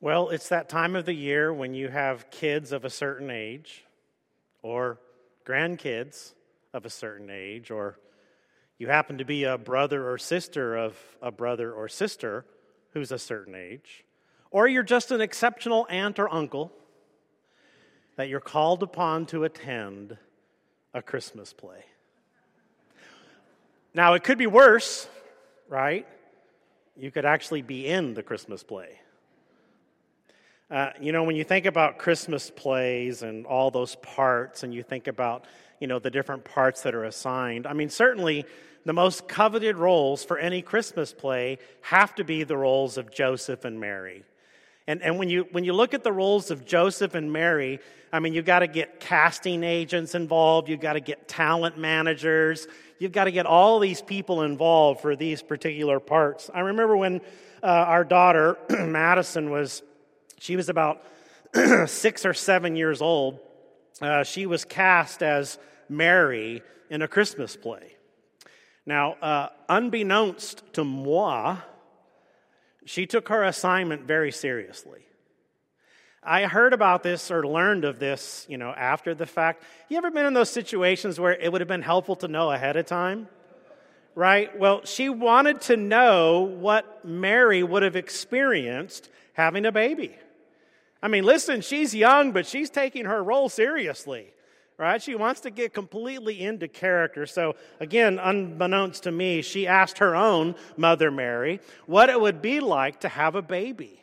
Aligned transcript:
Well, 0.00 0.28
it's 0.28 0.50
that 0.50 0.68
time 0.68 0.94
of 0.94 1.06
the 1.06 1.12
year 1.12 1.52
when 1.52 1.74
you 1.74 1.88
have 1.88 2.30
kids 2.30 2.70
of 2.70 2.84
a 2.84 2.90
certain 2.90 3.30
age, 3.30 3.84
or 4.62 5.00
grandkids 5.44 6.34
of 6.72 6.86
a 6.86 6.90
certain 6.90 7.30
age, 7.30 7.72
or 7.72 7.98
you 8.78 8.86
happen 8.86 9.18
to 9.18 9.24
be 9.24 9.42
a 9.42 9.58
brother 9.58 10.08
or 10.08 10.16
sister 10.16 10.76
of 10.76 10.96
a 11.20 11.32
brother 11.32 11.72
or 11.72 11.88
sister 11.88 12.44
who's 12.92 13.10
a 13.10 13.18
certain 13.18 13.56
age, 13.56 14.04
or 14.52 14.68
you're 14.68 14.84
just 14.84 15.10
an 15.10 15.20
exceptional 15.20 15.84
aunt 15.90 16.20
or 16.20 16.32
uncle 16.32 16.70
that 18.14 18.28
you're 18.28 18.38
called 18.38 18.84
upon 18.84 19.26
to 19.26 19.42
attend 19.42 20.16
a 20.94 21.02
Christmas 21.02 21.52
play. 21.52 21.84
Now, 23.94 24.14
it 24.14 24.22
could 24.22 24.38
be 24.38 24.46
worse, 24.46 25.08
right? 25.68 26.06
You 26.96 27.10
could 27.10 27.24
actually 27.24 27.62
be 27.62 27.88
in 27.88 28.14
the 28.14 28.22
Christmas 28.22 28.62
play. 28.62 29.00
Uh, 30.70 30.90
you 31.00 31.12
know, 31.12 31.24
when 31.24 31.34
you 31.34 31.44
think 31.44 31.64
about 31.64 31.96
Christmas 31.98 32.50
plays 32.50 33.22
and 33.22 33.46
all 33.46 33.70
those 33.70 33.96
parts, 33.96 34.62
and 34.62 34.74
you 34.74 34.82
think 34.82 35.06
about, 35.06 35.46
you 35.80 35.86
know, 35.86 35.98
the 35.98 36.10
different 36.10 36.44
parts 36.44 36.82
that 36.82 36.94
are 36.94 37.04
assigned, 37.04 37.66
I 37.66 37.72
mean, 37.72 37.88
certainly 37.88 38.44
the 38.84 38.92
most 38.92 39.28
coveted 39.28 39.78
roles 39.78 40.22
for 40.22 40.38
any 40.38 40.60
Christmas 40.60 41.14
play 41.14 41.56
have 41.80 42.14
to 42.16 42.24
be 42.24 42.44
the 42.44 42.56
roles 42.56 42.98
of 42.98 43.10
Joseph 43.10 43.64
and 43.64 43.80
Mary. 43.80 44.24
And, 44.86 45.02
and 45.02 45.18
when, 45.18 45.30
you, 45.30 45.46
when 45.52 45.64
you 45.64 45.72
look 45.72 45.94
at 45.94 46.04
the 46.04 46.12
roles 46.12 46.50
of 46.50 46.66
Joseph 46.66 47.14
and 47.14 47.32
Mary, 47.32 47.80
I 48.12 48.20
mean, 48.20 48.34
you've 48.34 48.44
got 48.44 48.58
to 48.58 48.66
get 48.66 49.00
casting 49.00 49.64
agents 49.64 50.14
involved, 50.14 50.68
you've 50.68 50.80
got 50.80 50.94
to 50.94 51.00
get 51.00 51.28
talent 51.28 51.78
managers, 51.78 52.66
you've 52.98 53.12
got 53.12 53.24
to 53.24 53.30
get 53.30 53.46
all 53.46 53.78
these 53.80 54.02
people 54.02 54.42
involved 54.42 55.00
for 55.00 55.16
these 55.16 55.42
particular 55.42 55.98
parts. 55.98 56.50
I 56.52 56.60
remember 56.60 56.94
when 56.94 57.22
uh, 57.62 57.66
our 57.66 58.04
daughter, 58.04 58.58
Madison, 58.70 59.48
was 59.50 59.82
she 60.38 60.56
was 60.56 60.68
about 60.68 61.02
six 61.86 62.24
or 62.24 62.34
seven 62.34 62.76
years 62.76 63.00
old. 63.00 63.40
Uh, 64.00 64.22
she 64.22 64.46
was 64.46 64.64
cast 64.64 65.22
as 65.22 65.58
Mary 65.88 66.62
in 66.90 67.02
a 67.02 67.08
Christmas 67.08 67.56
play. 67.56 67.96
Now, 68.86 69.14
uh, 69.14 69.48
unbeknownst 69.68 70.62
to 70.74 70.84
moi, 70.84 71.58
she 72.84 73.06
took 73.06 73.28
her 73.28 73.44
assignment 73.44 74.04
very 74.06 74.32
seriously. 74.32 75.00
I 76.22 76.44
heard 76.46 76.72
about 76.72 77.02
this 77.02 77.30
or 77.30 77.46
learned 77.46 77.84
of 77.84 77.98
this, 77.98 78.46
you 78.48 78.58
know, 78.58 78.70
after 78.70 79.14
the 79.14 79.26
fact. 79.26 79.62
You 79.88 79.98
ever 79.98 80.10
been 80.10 80.26
in 80.26 80.34
those 80.34 80.50
situations 80.50 81.18
where 81.20 81.32
it 81.32 81.50
would 81.50 81.60
have 81.60 81.68
been 81.68 81.82
helpful 81.82 82.16
to 82.16 82.28
know 82.28 82.50
ahead 82.50 82.76
of 82.76 82.86
time? 82.86 83.28
Right? 84.14 84.58
Well, 84.58 84.84
she 84.84 85.10
wanted 85.10 85.60
to 85.62 85.76
know 85.76 86.40
what 86.40 87.04
Mary 87.04 87.62
would 87.62 87.82
have 87.82 87.94
experienced 87.94 89.08
having 89.34 89.64
a 89.64 89.72
baby. 89.72 90.16
I 91.02 91.08
mean, 91.08 91.24
listen, 91.24 91.60
she's 91.60 91.94
young, 91.94 92.32
but 92.32 92.46
she's 92.46 92.70
taking 92.70 93.04
her 93.04 93.22
role 93.22 93.48
seriously, 93.48 94.32
right? 94.76 95.00
She 95.00 95.14
wants 95.14 95.40
to 95.42 95.50
get 95.50 95.72
completely 95.72 96.40
into 96.40 96.66
character. 96.66 97.24
So, 97.26 97.54
again, 97.78 98.18
unbeknownst 98.18 99.04
to 99.04 99.12
me, 99.12 99.42
she 99.42 99.66
asked 99.66 99.98
her 99.98 100.16
own 100.16 100.56
mother, 100.76 101.10
Mary, 101.10 101.60
what 101.86 102.08
it 102.08 102.20
would 102.20 102.42
be 102.42 102.60
like 102.60 103.00
to 103.00 103.08
have 103.08 103.36
a 103.36 103.42
baby. 103.42 104.02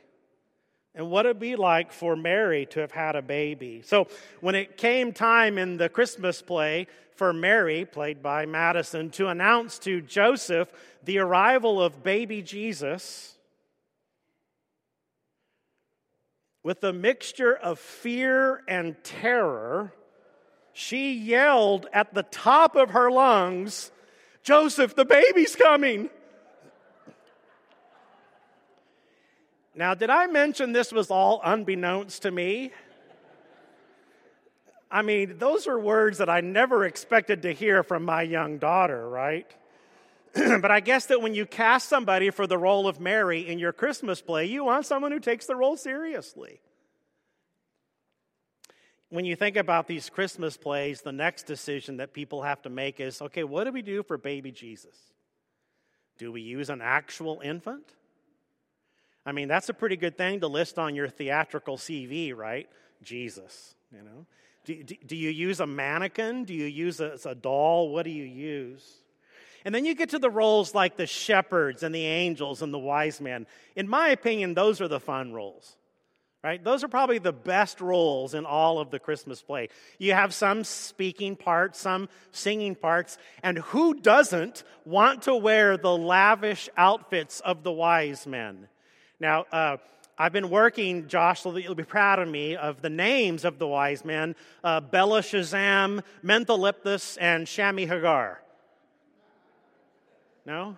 And 0.98 1.10
what 1.10 1.26
it'd 1.26 1.40
be 1.40 1.58
like 1.58 1.92
for 1.92 2.16
Mary 2.16 2.66
to 2.68 2.80
have 2.80 2.92
had 2.92 3.18
a 3.18 3.22
baby. 3.22 3.82
So, 3.84 4.08
when 4.40 4.56
it 4.56 4.78
came 4.78 5.12
time 5.12 5.58
in 5.58 5.76
the 5.76 5.90
Christmas 5.90 6.42
play 6.42 6.88
for 7.16 7.34
Mary, 7.34 7.84
played 7.84 8.24
by 8.24 8.46
Madison, 8.46 9.10
to 9.12 9.28
announce 9.28 9.78
to 9.80 10.00
Joseph 10.00 10.70
the 11.04 11.20
arrival 11.20 11.82
of 11.84 12.04
baby 12.04 12.42
Jesus, 12.42 13.35
with 16.66 16.84
a 16.84 16.92
mixture 16.92 17.56
of 17.56 17.78
fear 17.78 18.64
and 18.68 18.96
terror, 19.04 19.94
she 20.74 21.14
yelled 21.14 21.86
at 21.94 22.12
the 22.16 22.24
top 22.24 22.76
of 22.76 22.90
her 22.90 23.12
lungs, 23.12 23.92
Joseph, 24.42 24.96
the 24.96 25.06
baby's 25.06 25.56
coming. 25.56 26.10
Now, 29.76 29.94
did 29.94 30.10
I 30.10 30.26
mention 30.26 30.72
this 30.72 30.92
was 30.92 31.12
all 31.12 31.40
unbeknownst 31.44 32.24
to 32.24 32.32
me? 32.32 32.72
I 34.90 35.04
mean, 35.04 35.38
those 35.38 35.68
are 35.68 35.80
words 35.80 36.18
that 36.18 36.32
I 36.32 36.42
never 36.42 36.84
expected 36.84 37.44
to 37.44 37.54
hear 37.54 37.84
from 37.84 38.04
my 38.04 38.24
young 38.24 38.58
daughter, 38.58 39.08
right? 39.08 39.46
but 40.62 40.70
I 40.70 40.82
guess 40.82 41.06
that 41.06 41.22
when 41.22 41.34
you 41.34 41.46
cast 41.46 41.88
somebody 41.88 42.30
for 42.30 42.46
the 42.46 42.58
role 42.58 42.88
of 42.88 43.00
Mary 43.00 43.48
in 43.48 43.58
your 43.58 43.72
Christmas 43.72 44.22
play, 44.22 44.46
you 44.46 44.66
want 44.66 44.86
someone 44.86 45.14
who 45.14 45.20
takes 45.20 45.46
the 45.46 45.56
role 45.56 45.78
seriously. 45.78 46.60
When 49.10 49.24
you 49.24 49.38
think 49.38 49.56
about 49.56 49.88
these 49.88 50.10
Christmas 50.10 50.58
plays, 50.58 51.02
the 51.02 51.14
next 51.14 51.44
decision 51.44 51.98
that 51.98 52.12
people 52.12 52.42
have 52.42 52.62
to 52.64 52.70
make 52.70 53.00
is 53.00 53.22
okay, 53.22 53.46
what 53.46 53.64
do 53.64 53.72
we 53.72 53.82
do 53.82 54.04
for 54.04 54.18
baby 54.18 54.52
Jesus? 54.52 54.98
Do 56.18 56.34
we 56.34 56.42
use 56.42 56.70
an 56.70 56.82
actual 56.82 57.40
infant? 57.42 57.86
I 59.26 59.32
mean, 59.32 59.48
that's 59.48 59.70
a 59.70 59.74
pretty 59.74 59.96
good 59.96 60.18
thing 60.18 60.42
to 60.42 60.48
list 60.48 60.78
on 60.78 60.96
your 60.96 61.08
theatrical 61.08 61.78
CV, 61.78 62.36
right? 62.36 62.68
Jesus, 63.02 63.76
you 63.92 64.04
know. 64.04 64.26
Do, 64.66 64.84
do, 64.84 64.96
do 65.06 65.16
you 65.16 65.30
use 65.30 65.62
a 65.62 65.68
mannequin? 65.68 66.44
Do 66.44 66.54
you 66.54 66.66
use 66.66 67.00
a, 67.00 67.18
a 67.26 67.36
doll? 67.36 67.90
What 67.90 68.04
do 68.04 68.12
you 68.12 68.24
use? 68.24 69.05
And 69.66 69.74
then 69.74 69.84
you 69.84 69.96
get 69.96 70.10
to 70.10 70.20
the 70.20 70.30
roles 70.30 70.76
like 70.76 70.96
the 70.96 71.08
shepherds 71.08 71.82
and 71.82 71.94
the 71.94 72.06
angels 72.06 72.62
and 72.62 72.72
the 72.72 72.80
wise 72.80 73.20
men. 73.20 73.48
In 73.76 73.90
my 73.90 74.10
opinion, 74.10 74.54
those 74.54 74.80
are 74.80 74.88
the 74.88 75.00
fun 75.00 75.34
roles. 75.34 75.76
Right? 76.44 76.64
Those 76.64 76.84
are 76.84 76.88
probably 76.88 77.18
the 77.18 77.34
best 77.34 77.82
roles 77.82 78.36
in 78.36 78.46
all 78.46 78.78
of 78.78 78.92
the 78.92 79.00
Christmas 79.00 79.42
play. 79.42 79.70
You 79.98 80.14
have 80.14 80.32
some 80.32 80.64
speaking 80.64 81.36
parts, 81.36 81.80
some 81.80 82.08
singing 82.32 82.76
parts, 82.76 83.18
and 83.42 83.58
who 83.58 83.96
doesn't 83.96 84.64
want 84.86 85.24
to 85.24 85.36
wear 85.36 85.76
the 85.76 85.98
lavish 85.98 86.70
outfits 86.78 87.40
of 87.40 87.64
the 87.64 87.72
wise 87.72 88.28
men? 88.28 88.68
Now, 89.20 89.46
uh, 89.52 89.78
I've 90.20 90.34
been 90.34 90.52
working, 90.52 91.08
Josh, 91.08 91.42
so 91.42 91.52
that 91.52 91.64
you'll 91.64 91.74
be 91.74 91.84
proud 91.84 92.20
of 92.20 92.28
me, 92.28 92.56
of 92.56 92.84
the 92.84 92.92
names 92.92 93.44
of 93.44 93.58
the 93.58 93.68
wise 93.68 94.06
men 94.06 94.36
uh, 94.64 94.82
Belteshazzar, 94.82 96.04
Mentaliphus, 96.24 97.18
and 97.20 97.48
Shami 97.48 97.88
Hagar. 97.88 98.40
No? 100.46 100.78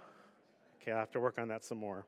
Okay, 0.82 0.92
I'll 0.92 1.00
have 1.00 1.12
to 1.12 1.20
work 1.20 1.38
on 1.38 1.50
that 1.50 1.66
some 1.66 1.78
more. 1.78 2.06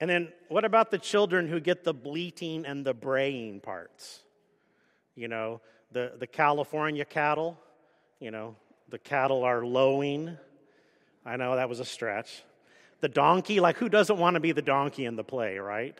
And 0.00 0.10
then 0.10 0.32
what 0.48 0.64
about 0.64 0.90
the 0.90 0.98
children 0.98 1.48
who 1.48 1.60
get 1.60 1.84
the 1.84 1.94
bleating 1.94 2.66
and 2.66 2.84
the 2.84 2.94
braying 2.94 3.60
parts? 3.60 4.20
You 5.14 5.28
know, 5.28 5.60
the, 5.92 6.12
the 6.18 6.26
California 6.26 7.04
cattle, 7.04 7.58
you 8.18 8.30
know, 8.30 8.56
the 8.88 8.98
cattle 8.98 9.44
are 9.44 9.64
lowing. 9.64 10.36
I 11.24 11.36
know 11.36 11.56
that 11.56 11.68
was 11.68 11.80
a 11.80 11.84
stretch. 11.84 12.42
The 13.00 13.08
donkey, 13.08 13.60
like 13.60 13.76
who 13.76 13.88
doesn't 13.88 14.18
want 14.18 14.34
to 14.34 14.40
be 14.40 14.52
the 14.52 14.62
donkey 14.62 15.04
in 15.04 15.16
the 15.16 15.24
play, 15.24 15.58
right? 15.58 15.96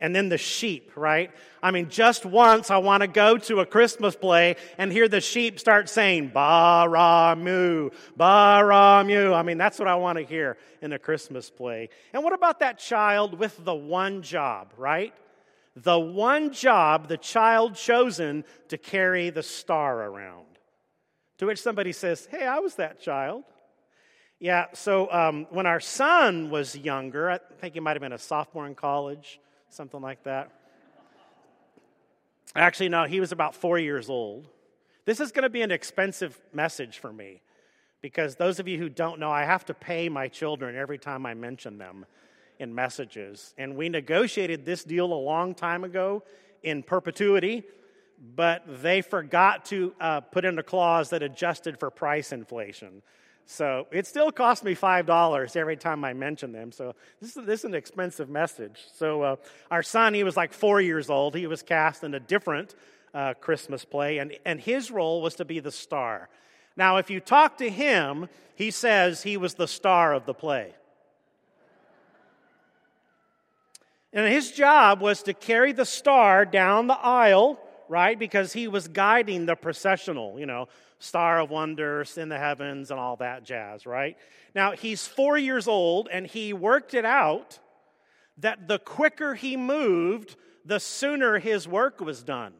And 0.00 0.14
then 0.14 0.28
the 0.28 0.38
sheep, 0.38 0.92
right? 0.96 1.30
I 1.62 1.70
mean, 1.70 1.88
just 1.88 2.26
once 2.26 2.70
I 2.70 2.78
want 2.78 3.02
to 3.02 3.06
go 3.06 3.38
to 3.38 3.60
a 3.60 3.66
Christmas 3.66 4.14
play 4.14 4.56
and 4.76 4.92
hear 4.92 5.08
the 5.08 5.20
sheep 5.20 5.58
start 5.58 5.88
saying, 5.88 6.28
Ba 6.28 6.86
Ra 6.88 7.34
moo, 7.34 7.90
Ba 8.16 8.62
Ra 8.64 9.02
moo. 9.04 9.32
I 9.32 9.42
mean, 9.42 9.58
that's 9.58 9.78
what 9.78 9.88
I 9.88 9.94
want 9.94 10.18
to 10.18 10.24
hear 10.24 10.58
in 10.82 10.92
a 10.92 10.98
Christmas 10.98 11.50
play. 11.50 11.88
And 12.12 12.22
what 12.22 12.32
about 12.32 12.60
that 12.60 12.78
child 12.78 13.38
with 13.38 13.64
the 13.64 13.74
one 13.74 14.22
job, 14.22 14.72
right? 14.76 15.14
The 15.76 15.98
one 15.98 16.52
job, 16.52 17.08
the 17.08 17.16
child 17.16 17.74
chosen 17.74 18.44
to 18.68 18.78
carry 18.78 19.30
the 19.30 19.42
star 19.42 20.04
around. 20.04 20.46
To 21.38 21.46
which 21.46 21.60
somebody 21.60 21.92
says, 21.92 22.28
Hey, 22.30 22.46
I 22.46 22.58
was 22.58 22.76
that 22.76 23.00
child. 23.00 23.44
Yeah, 24.38 24.66
so 24.74 25.10
um, 25.10 25.46
when 25.50 25.64
our 25.66 25.80
son 25.80 26.50
was 26.50 26.76
younger, 26.76 27.30
I 27.30 27.38
think 27.60 27.74
he 27.74 27.80
might 27.80 27.92
have 27.92 28.02
been 28.02 28.12
a 28.12 28.18
sophomore 28.18 28.66
in 28.66 28.74
college, 28.74 29.40
something 29.74 30.00
like 30.00 30.22
that. 30.22 30.50
Actually, 32.54 32.88
no, 32.88 33.04
he 33.04 33.20
was 33.20 33.32
about 33.32 33.54
four 33.54 33.78
years 33.78 34.08
old. 34.08 34.46
This 35.04 35.20
is 35.20 35.32
going 35.32 35.42
to 35.42 35.50
be 35.50 35.62
an 35.62 35.72
expensive 35.72 36.40
message 36.52 36.98
for 36.98 37.12
me 37.12 37.42
because 38.00 38.36
those 38.36 38.60
of 38.60 38.68
you 38.68 38.78
who 38.78 38.88
don't 38.88 39.18
know, 39.18 39.30
I 39.30 39.44
have 39.44 39.64
to 39.66 39.74
pay 39.74 40.08
my 40.08 40.28
children 40.28 40.76
every 40.76 40.98
time 40.98 41.26
I 41.26 41.34
mention 41.34 41.78
them 41.78 42.06
in 42.58 42.74
messages. 42.74 43.54
And 43.58 43.76
we 43.76 43.88
negotiated 43.88 44.64
this 44.64 44.84
deal 44.84 45.12
a 45.12 45.14
long 45.14 45.54
time 45.54 45.82
ago 45.82 46.22
in 46.62 46.82
perpetuity, 46.82 47.64
but 48.36 48.62
they 48.82 49.02
forgot 49.02 49.64
to 49.66 49.92
uh, 50.00 50.20
put 50.20 50.44
in 50.44 50.58
a 50.58 50.62
clause 50.62 51.10
that 51.10 51.22
adjusted 51.22 51.80
for 51.80 51.90
price 51.90 52.32
inflation. 52.32 53.02
So 53.46 53.86
it 53.90 54.06
still 54.06 54.32
costs 54.32 54.64
me 54.64 54.74
$5 54.74 55.56
every 55.56 55.76
time 55.76 56.04
I 56.04 56.14
mention 56.14 56.52
them. 56.52 56.72
So 56.72 56.94
this 57.20 57.36
is, 57.36 57.46
this 57.46 57.60
is 57.60 57.64
an 57.64 57.74
expensive 57.74 58.30
message. 58.30 58.84
So 58.94 59.22
uh, 59.22 59.36
our 59.70 59.82
son, 59.82 60.14
he 60.14 60.24
was 60.24 60.36
like 60.36 60.52
four 60.52 60.80
years 60.80 61.10
old. 61.10 61.34
He 61.34 61.46
was 61.46 61.62
cast 61.62 62.04
in 62.04 62.14
a 62.14 62.20
different 62.20 62.74
uh, 63.12 63.34
Christmas 63.34 63.84
play, 63.84 64.18
and, 64.18 64.36
and 64.44 64.60
his 64.60 64.90
role 64.90 65.22
was 65.22 65.36
to 65.36 65.44
be 65.44 65.60
the 65.60 65.70
star. 65.70 66.28
Now, 66.76 66.96
if 66.96 67.10
you 67.10 67.20
talk 67.20 67.58
to 67.58 67.70
him, 67.70 68.28
he 68.56 68.70
says 68.70 69.22
he 69.22 69.36
was 69.36 69.54
the 69.54 69.68
star 69.68 70.12
of 70.12 70.26
the 70.26 70.34
play. 70.34 70.74
And 74.12 74.32
his 74.32 74.52
job 74.52 75.00
was 75.00 75.22
to 75.24 75.34
carry 75.34 75.72
the 75.72 75.84
star 75.84 76.44
down 76.44 76.86
the 76.86 76.98
aisle, 76.98 77.58
right? 77.88 78.18
Because 78.18 78.52
he 78.52 78.68
was 78.68 78.88
guiding 78.88 79.46
the 79.46 79.54
processional, 79.54 80.38
you 80.38 80.46
know, 80.46 80.68
star 80.98 81.40
of 81.40 81.50
wonders 81.50 82.16
in 82.18 82.28
the 82.28 82.38
heavens 82.38 82.90
and 82.90 82.98
all 82.98 83.16
that 83.16 83.44
jazz, 83.44 83.86
right? 83.86 84.16
Now, 84.54 84.72
he's 84.72 85.06
four 85.06 85.36
years 85.36 85.68
old 85.68 86.08
and 86.10 86.26
he 86.26 86.52
worked 86.52 86.94
it 86.94 87.04
out 87.04 87.58
that 88.38 88.68
the 88.68 88.78
quicker 88.78 89.34
he 89.34 89.56
moved, 89.56 90.36
the 90.64 90.80
sooner 90.80 91.38
his 91.38 91.68
work 91.68 92.00
was 92.00 92.22
done. 92.22 92.54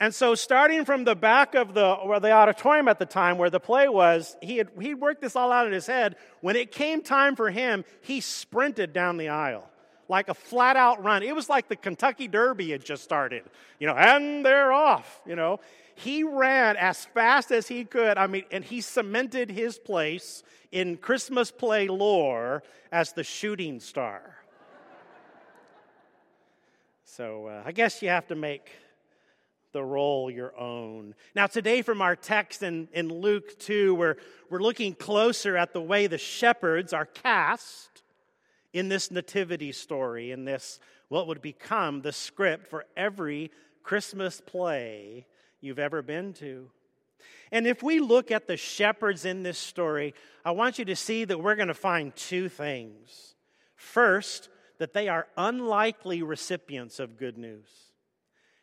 And 0.00 0.14
so, 0.14 0.36
starting 0.36 0.84
from 0.84 1.02
the 1.02 1.16
back 1.16 1.56
of 1.56 1.74
the, 1.74 1.84
or 1.84 2.20
the 2.20 2.30
auditorium 2.30 2.86
at 2.86 3.00
the 3.00 3.06
time 3.06 3.36
where 3.36 3.50
the 3.50 3.58
play 3.58 3.88
was, 3.88 4.36
he 4.40 4.58
had 4.58 4.68
he 4.80 4.94
worked 4.94 5.20
this 5.20 5.34
all 5.34 5.50
out 5.50 5.66
in 5.66 5.72
his 5.72 5.88
head. 5.88 6.14
When 6.40 6.54
it 6.54 6.70
came 6.70 7.02
time 7.02 7.34
for 7.34 7.50
him, 7.50 7.84
he 8.00 8.20
sprinted 8.20 8.92
down 8.92 9.16
the 9.16 9.28
aisle 9.28 9.68
like 10.08 10.28
a 10.28 10.34
flat 10.34 10.76
out 10.76 11.02
run. 11.04 11.22
It 11.22 11.34
was 11.34 11.48
like 11.48 11.68
the 11.68 11.76
Kentucky 11.76 12.28
Derby 12.28 12.70
had 12.70 12.84
just 12.84 13.04
started, 13.04 13.44
you 13.78 13.86
know, 13.86 13.94
and 13.94 14.44
they're 14.44 14.72
off, 14.72 15.20
you 15.26 15.36
know. 15.36 15.60
He 15.94 16.22
ran 16.22 16.76
as 16.76 17.04
fast 17.06 17.50
as 17.50 17.68
he 17.68 17.84
could. 17.84 18.18
I 18.18 18.26
mean, 18.26 18.44
and 18.50 18.64
he 18.64 18.80
cemented 18.80 19.50
his 19.50 19.78
place 19.78 20.42
in 20.70 20.96
Christmas 20.96 21.50
play 21.50 21.88
lore 21.88 22.62
as 22.92 23.12
the 23.12 23.24
shooting 23.24 23.80
star. 23.80 24.36
so 27.04 27.46
uh, 27.46 27.62
I 27.66 27.72
guess 27.72 28.00
you 28.00 28.08
have 28.08 28.28
to 28.28 28.36
make 28.36 28.70
the 29.72 29.82
role 29.84 30.30
your 30.30 30.58
own. 30.58 31.14
Now, 31.34 31.46
today, 31.46 31.82
from 31.82 32.00
our 32.00 32.16
text 32.16 32.62
in, 32.62 32.88
in 32.94 33.08
Luke 33.08 33.58
2, 33.58 33.94
we're, 33.94 34.16
we're 34.48 34.62
looking 34.62 34.94
closer 34.94 35.56
at 35.56 35.72
the 35.72 35.82
way 35.82 36.06
the 36.06 36.16
shepherds 36.16 36.92
are 36.92 37.06
cast 37.06 37.97
in 38.72 38.88
this 38.88 39.10
nativity 39.10 39.72
story, 39.72 40.30
in 40.30 40.44
this, 40.44 40.78
what 41.08 41.26
would 41.26 41.40
become 41.40 42.02
the 42.02 42.12
script 42.12 42.68
for 42.68 42.84
every 42.96 43.50
Christmas 43.82 44.40
play 44.40 45.26
you've 45.60 45.78
ever 45.78 46.02
been 46.02 46.32
to. 46.34 46.70
And 47.50 47.66
if 47.66 47.82
we 47.82 47.98
look 47.98 48.30
at 48.30 48.46
the 48.46 48.56
shepherds 48.56 49.24
in 49.24 49.42
this 49.42 49.58
story, 49.58 50.14
I 50.44 50.50
want 50.50 50.78
you 50.78 50.84
to 50.86 50.96
see 50.96 51.24
that 51.24 51.40
we're 51.40 51.56
going 51.56 51.68
to 51.68 51.74
find 51.74 52.14
two 52.14 52.48
things. 52.48 53.34
First, 53.74 54.50
that 54.78 54.92
they 54.92 55.08
are 55.08 55.26
unlikely 55.36 56.22
recipients 56.22 57.00
of 57.00 57.16
good 57.16 57.38
news. 57.38 57.68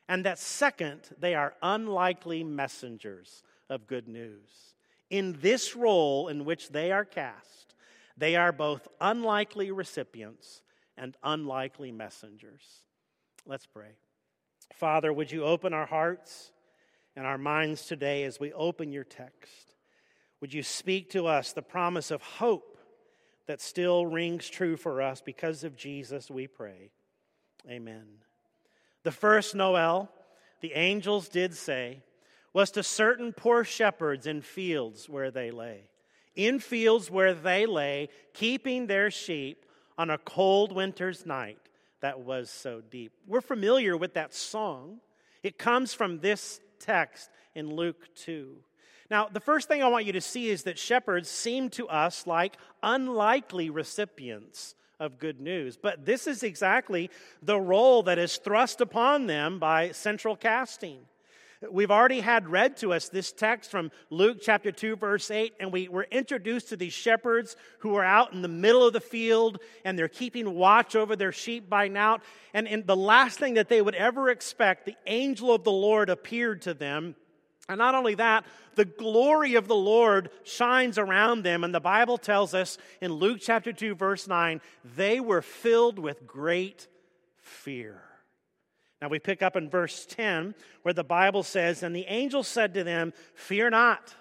And 0.08 0.26
that 0.26 0.40
second, 0.40 1.02
they 1.20 1.34
are 1.34 1.56
unlikely 1.64 2.44
messengers 2.44 3.44
of 3.70 3.88
good 3.88 4.08
news. 4.08 4.76
In 5.10 5.38
this 5.42 5.76
role 5.76 6.28
in 6.28 6.46
which 6.46 6.70
they 6.70 6.92
are 6.92 7.06
cast, 7.06 7.75
they 8.18 8.36
are 8.36 8.52
both 8.52 8.88
unlikely 9.02 9.72
recipients 9.72 10.62
and 10.98 11.18
unlikely 11.24 11.92
messengers. 11.92 12.64
Let's 13.46 13.66
pray. 13.66 13.98
Father, 14.74 15.12
would 15.12 15.32
you 15.32 15.44
open 15.44 15.74
our 15.74 15.86
hearts 15.86 16.52
and 17.16 17.26
our 17.26 17.38
minds 17.38 17.86
today 17.86 18.24
as 18.24 18.40
we 18.40 18.54
open 18.54 18.92
your 18.92 19.04
text? 19.04 19.76
Would 20.42 20.54
you 20.54 20.64
speak 20.64 21.12
to 21.12 21.28
us 21.28 21.54
the 21.54 21.62
promise 21.62 22.12
of 22.12 22.22
hope 22.22 22.76
that 23.48 23.62
still 23.62 24.06
rings 24.06 24.50
true 24.50 24.76
for 24.76 25.02
us 25.02 25.22
because 25.22 25.64
of 25.64 25.76
Jesus, 25.76 26.32
we 26.32 26.48
pray. 26.48 26.92
Amen. 27.70 28.06
The 29.04 29.12
first 29.12 29.56
Noel, 29.56 30.10
the 30.62 30.74
angels 30.74 31.30
did 31.30 31.54
say, 31.54 32.02
was 32.54 32.72
to 32.72 32.84
certain 32.84 33.34
poor 33.34 33.64
shepherds 33.64 34.28
in 34.28 34.42
fields 34.42 35.10
where 35.10 35.30
they 35.30 35.52
lay. 35.52 35.90
In 36.36 36.60
fields 36.60 37.10
where 37.10 37.34
they 37.34 37.66
lay, 37.66 38.10
keeping 38.34 38.88
their 38.88 39.10
sheep 39.10 39.66
on 39.98 40.10
a 40.10 40.18
cold 40.18 40.72
winter's 40.72 41.26
night 41.26 41.60
that 42.02 42.20
was 42.20 42.50
so 42.50 42.82
deep. 42.82 43.14
We're 43.26 43.42
familiar 43.42 43.96
with 43.96 44.14
that 44.16 44.34
song. 44.34 45.00
It 45.44 45.58
comes 45.58 45.94
from 45.94 46.20
this 46.20 46.60
text 46.80 47.30
in 47.54 47.76
Luke 47.76 48.10
2. 48.16 48.56
Now, 49.10 49.28
the 49.32 49.40
first 49.40 49.68
thing 49.68 49.84
I 49.84 49.88
want 49.88 50.06
you 50.06 50.14
to 50.14 50.22
see 50.22 50.50
is 50.50 50.64
that 50.64 50.80
shepherds 50.80 51.30
seem 51.30 51.70
to 51.72 51.88
us 51.88 52.26
like 52.26 52.58
unlikely 52.82 53.70
recipients 53.70 54.76
of 55.00 55.20
good 55.20 55.40
news. 55.40 55.78
But 55.78 56.06
this 56.06 56.28
is 56.28 56.44
exactly 56.44 57.10
the 57.42 57.60
role 57.60 58.04
that 58.04 58.18
is 58.18 58.38
thrust 58.38 58.82
upon 58.82 59.28
them 59.28 59.60
by 59.60 59.92
central 59.92 60.36
casting. 60.36 61.00
We've 61.72 61.92
already 61.92 62.22
had 62.22 62.50
read 62.50 62.78
to 62.78 62.94
us 62.94 63.10
this 63.10 63.32
text 63.32 63.72
from 63.72 63.92
Luke 64.10 64.38
chapter 64.42 64.72
2, 64.72 64.96
verse 64.96 65.30
8, 65.32 65.54
and 65.60 65.72
we 65.72 65.88
were 65.88 66.08
introduced 66.12 66.70
to 66.70 66.78
these 66.78 66.94
shepherds 66.94 67.56
who 67.80 67.96
are 67.96 68.04
out 68.04 68.34
in 68.34 68.42
the 68.42 68.48
middle 68.48 68.86
of 68.86 68.94
the 68.94 69.02
field 69.02 69.60
and 69.84 69.98
they're 69.98 70.08
keeping 70.08 70.54
watch 70.54 70.96
over 70.96 71.16
their 71.16 71.32
sheep 71.32 71.70
by 71.70 71.88
night. 71.88 72.22
And, 72.54 72.68
and 72.68 72.86
the 72.86 72.96
last 72.96 73.40
thing 73.40 73.56
that 73.56 73.70
they 73.70 73.82
would 73.82 73.96
ever 73.96 74.30
expect, 74.30 74.86
the 74.86 74.98
angel 75.08 75.54
of 75.54 75.64
the 75.64 75.72
Lord 75.72 76.10
appeared 76.10 76.62
to 76.64 76.74
them 76.74 77.16
and 77.68 77.80
not 77.80 77.96
only 77.96 78.16
that, 78.16 78.46
the 78.76 78.86
glory 78.86 79.56
of 79.56 79.68
the 79.68 79.76
Lord 79.76 80.30
shines 80.44 80.98
around 80.98 81.44
them. 81.44 81.64
And 81.64 81.74
the 81.74 81.80
Bible 81.80 82.18
tells 82.18 82.54
us 82.54 82.78
in 83.02 83.12
Luke 83.14 83.40
chapter 83.42 83.74
2, 83.74 83.96
verse 83.96 84.28
9, 84.28 84.62
they 84.96 85.20
were 85.20 85.42
filled 85.42 85.98
with 85.98 86.28
great 86.28 86.88
fear. 87.38 88.05
Now 89.02 89.10
we 89.10 89.20
pick 89.20 89.42
up 89.42 89.56
in 89.56 89.70
verse 89.70 90.06
10 90.06 90.56
where 90.84 90.94
the 90.94 91.04
Bible 91.04 91.44
says, 91.44 91.84
And 91.84 91.96
the 91.96 92.06
angel 92.08 92.44
said 92.44 92.74
to 92.74 92.84
them, 92.84 93.14
Fear 93.34 93.72
not, 93.72 94.16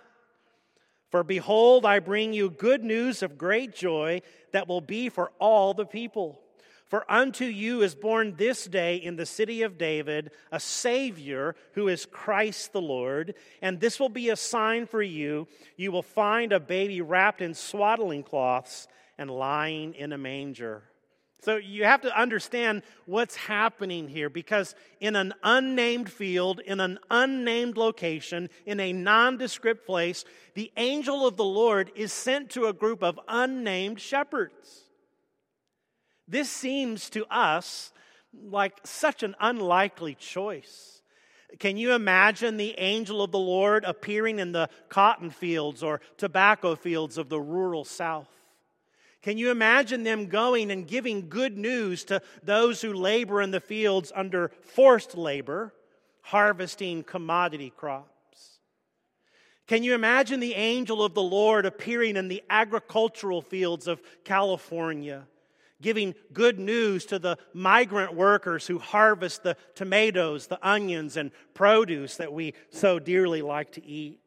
for 1.11 1.23
behold, 1.23 1.87
I 1.87 2.01
bring 2.01 2.33
you 2.33 2.51
good 2.51 2.83
news 2.83 3.23
of 3.23 3.39
great 3.39 3.73
joy 3.73 4.23
that 4.53 4.67
will 4.67 4.81
be 4.81 5.09
for 5.09 5.31
all 5.39 5.73
the 5.73 5.87
people. 5.87 6.41
For 6.87 7.11
unto 7.11 7.45
you 7.45 7.83
is 7.83 7.95
born 7.95 8.35
this 8.37 8.67
day 8.67 8.97
in 8.97 9.17
the 9.17 9.27
city 9.27 9.63
of 9.63 9.79
David 9.79 10.33
a 10.53 10.61
Savior 10.61 11.57
who 11.73 11.89
is 11.89 12.07
Christ 12.07 12.73
the 12.73 12.81
Lord. 12.81 13.35
And 13.63 13.81
this 13.81 13.99
will 13.99 14.09
be 14.09 14.31
a 14.31 14.37
sign 14.37 14.87
for 14.87 15.03
you. 15.03 15.49
You 15.77 15.93
will 15.93 16.03
find 16.03 16.53
a 16.53 16.61
baby 16.61 17.01
wrapped 17.01 17.41
in 17.41 17.55
swaddling 17.55 18.23
cloths 18.23 18.87
and 19.17 19.31
lying 19.31 19.95
in 19.95 20.13
a 20.13 20.19
manger. 20.19 20.83
So 21.45 21.57
you 21.57 21.85
have 21.85 22.01
to 22.01 22.19
understand 22.19 22.83
what's 23.05 23.37
happening 23.37 24.09
here 24.09 24.31
because 24.31 24.75
in 24.99 25.15
an 25.15 25.35
unnamed 25.43 26.11
field, 26.11 26.61
in 26.61 26.81
an 26.81 26.99
unnamed 27.11 27.77
location, 27.77 28.49
in 28.65 28.81
a 28.81 28.95
nondescript 28.95 29.85
place, 29.85 30.25
the 30.55 30.73
angel 30.79 31.27
of 31.27 31.37
the 31.37 31.45
Lord 31.45 31.93
is 31.95 32.15
sent 32.15 32.49
to 32.53 32.65
a 32.65 32.73
group 32.73 33.03
of 33.03 33.21
unnamed 33.29 34.01
shepherds. 34.01 34.85
This 36.27 36.49
seems 36.49 37.11
to 37.11 37.27
us 37.27 37.93
like 38.33 38.79
such 38.85 39.23
an 39.23 39.35
unlikely 39.39 40.15
choice. 40.15 41.03
Can 41.59 41.77
you 41.77 41.93
imagine 41.93 42.57
the 42.57 42.75
angel 42.79 43.21
of 43.21 43.33
the 43.33 43.39
Lord 43.39 43.85
appearing 43.85 44.39
in 44.39 44.53
the 44.53 44.71
cotton 44.89 45.29
fields 45.29 45.83
or 45.83 46.01
tobacco 46.17 46.75
fields 46.75 47.19
of 47.19 47.29
the 47.29 47.39
rural 47.39 47.85
South? 47.85 48.34
Can 49.25 49.39
you 49.39 49.51
imagine 49.51 50.03
them 50.03 50.27
going 50.27 50.71
and 50.71 50.87
giving 50.87 51.31
good 51.31 51.57
news 51.57 52.05
to 52.05 52.21
those 52.43 52.83
who 52.83 52.93
labor 52.93 53.41
in 53.41 53.53
the 53.53 53.59
fields 53.59 54.13
under 54.15 54.51
forced 54.61 55.17
labor, 55.17 55.73
harvesting 56.21 57.03
commodity 57.03 57.73
crops? 57.75 58.59
Can 59.67 59.83
you 59.83 59.95
imagine 59.95 60.41
the 60.41 60.55
angel 60.55 61.03
of 61.03 61.15
the 61.15 61.23
Lord 61.23 61.65
appearing 61.65 62.19
in 62.19 62.29
the 62.29 62.43
agricultural 62.51 63.41
fields 63.41 63.89
of 63.89 64.03
California? 64.25 65.27
giving 65.83 66.15
good 66.33 66.59
news 66.59 67.05
to 67.05 67.19
the 67.19 67.37
migrant 67.53 68.15
workers 68.15 68.67
who 68.67 68.79
harvest 68.79 69.43
the 69.43 69.55
tomatoes, 69.75 70.47
the 70.47 70.67
onions, 70.67 71.19
and 71.19 71.31
produce 71.53 72.17
that 72.17 72.33
we 72.33 72.55
so 72.71 72.99
dearly 72.99 73.43
like 73.43 73.71
to 73.73 73.85
eat. 73.85 74.19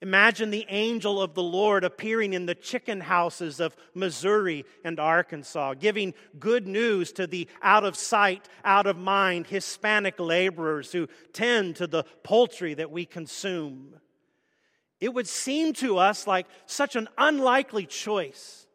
Imagine 0.00 0.50
the 0.50 0.66
angel 0.68 1.20
of 1.20 1.34
the 1.34 1.42
Lord 1.42 1.82
appearing 1.82 2.32
in 2.32 2.46
the 2.46 2.54
chicken 2.54 3.00
houses 3.00 3.58
of 3.58 3.76
Missouri 3.94 4.64
and 4.84 5.00
Arkansas, 5.00 5.74
giving 5.74 6.14
good 6.38 6.68
news 6.68 7.10
to 7.12 7.26
the 7.26 7.48
out 7.62 7.84
of 7.84 7.96
sight, 7.96 8.48
out 8.64 8.86
of 8.86 8.96
mind 8.96 9.48
Hispanic 9.48 10.20
laborers 10.20 10.92
who 10.92 11.08
tend 11.32 11.76
to 11.76 11.88
the 11.88 12.04
poultry 12.22 12.74
that 12.74 12.92
we 12.92 13.06
consume. 13.06 13.96
It 15.00 15.12
would 15.14 15.26
seem 15.26 15.72
to 15.74 15.98
us 15.98 16.28
like 16.28 16.46
such 16.66 16.94
an 16.94 17.08
unlikely 17.18 17.86
choice 17.86 18.68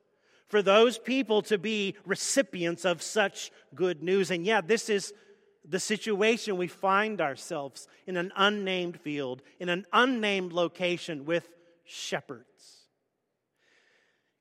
for 0.47 0.61
those 0.61 0.97
people 0.97 1.41
to 1.43 1.57
be 1.57 1.95
recipients 2.05 2.83
of 2.83 3.01
such 3.01 3.49
good 3.73 4.03
news. 4.03 4.29
And 4.29 4.45
yeah, 4.45 4.59
this 4.59 4.89
is 4.89 5.13
the 5.67 5.79
situation 5.79 6.57
we 6.57 6.67
find 6.67 7.21
ourselves 7.21 7.87
in 8.05 8.17
an 8.17 8.31
unnamed 8.35 8.99
field, 8.99 9.41
in 9.59 9.69
an 9.69 9.85
unnamed 9.93 10.53
location 10.53 11.25
with 11.25 11.49
shepherds. 11.85 12.47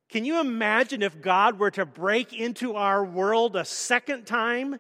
Can 0.09 0.25
you 0.25 0.41
imagine 0.41 1.03
if 1.03 1.23
God 1.23 1.59
were 1.59 1.71
to 1.71 1.87
break 1.87 2.33
into 2.33 2.75
our 2.75 3.05
world 3.05 3.57
a 3.57 3.65
second 3.65 4.27
time 4.27 4.79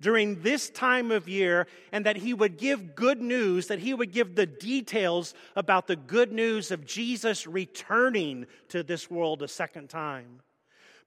during 0.00 0.42
this 0.42 0.70
time 0.70 1.10
of 1.10 1.28
year 1.28 1.66
and 1.92 2.06
that 2.06 2.16
He 2.16 2.32
would 2.32 2.56
give 2.56 2.94
good 2.94 3.20
news, 3.20 3.66
that 3.66 3.80
He 3.80 3.92
would 3.92 4.12
give 4.12 4.34
the 4.34 4.46
details 4.46 5.34
about 5.56 5.86
the 5.88 5.96
good 5.96 6.32
news 6.32 6.70
of 6.70 6.86
Jesus 6.86 7.46
returning 7.46 8.46
to 8.68 8.82
this 8.82 9.10
world 9.10 9.42
a 9.42 9.48
second 9.48 9.90
time? 9.90 10.40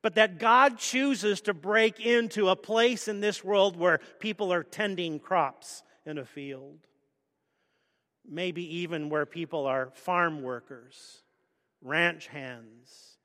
But 0.06 0.14
that 0.14 0.38
God 0.38 0.78
chooses 0.78 1.42
to 1.42 1.54
break 1.56 2.00
into 2.00 2.50
a 2.50 2.56
place 2.56 3.08
in 3.08 3.22
this 3.22 3.44
world 3.44 3.76
where 3.76 4.00
people 4.20 4.54
are 4.54 4.62
tending 4.62 5.18
crops 5.18 5.82
in 6.06 6.20
a 6.20 6.26
field. 6.26 6.78
Maybe 8.24 8.82
even 8.82 9.10
where 9.10 9.26
people 9.26 9.66
are 9.66 9.90
farm 9.96 10.44
workers, 10.44 11.24
ranch 11.82 12.28
hands, 12.28 13.18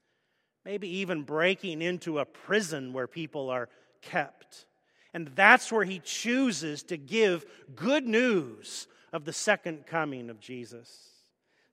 maybe 0.64 0.88
even 0.88 1.22
breaking 1.22 1.82
into 1.82 2.18
a 2.18 2.24
prison 2.24 2.94
where 2.94 3.06
people 3.06 3.50
are 3.50 3.68
kept. 4.00 4.64
And 5.12 5.28
that's 5.34 5.70
where 5.70 5.84
he 5.84 5.98
chooses 5.98 6.82
to 6.84 6.96
give 6.96 7.44
good 7.76 8.06
news 8.06 8.86
of 9.12 9.26
the 9.26 9.34
second 9.34 9.86
coming 9.86 10.30
of 10.30 10.40
Jesus. 10.40 11.10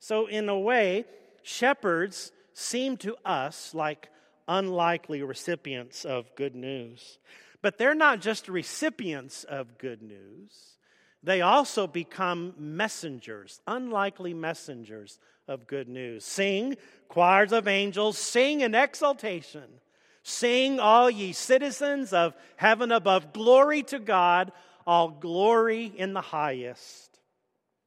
So, 0.02 0.28
in 0.28 0.50
a 0.50 0.60
way, 0.60 1.06
shepherds 1.44 2.34
seem 2.54 2.98
to 2.98 3.16
us 3.24 3.74
like 3.74 4.10
unlikely 4.48 5.22
recipients 5.24 6.06
of 6.06 6.36
good 6.36 6.56
news. 6.56 7.20
But 7.62 7.78
they're 7.78 7.96
not 7.96 8.22
just 8.22 8.48
recipients 8.48 9.44
of 9.44 9.78
good 9.78 10.02
news, 10.02 10.78
they 11.24 11.42
also 11.42 11.88
become 11.88 12.54
messengers, 12.58 13.60
unlikely 13.68 14.34
messengers 14.34 15.20
of 15.48 15.68
good 15.68 15.90
news. 15.90 16.24
Sing, 16.24 16.78
choirs 17.10 17.52
of 17.52 17.68
angels, 17.68 18.18
sing 18.18 18.62
in 18.62 18.76
exultation. 18.76 19.66
Sing, 20.24 20.80
all 20.80 21.10
ye 21.10 21.34
citizens 21.34 22.14
of 22.14 22.36
heaven 22.56 22.92
above. 22.92 23.34
Glory 23.34 23.84
to 23.84 24.00
God, 24.00 24.52
all 24.86 25.10
glory 25.10 25.86
in 25.86 26.14
the 26.14 26.22
highest. 26.22 27.20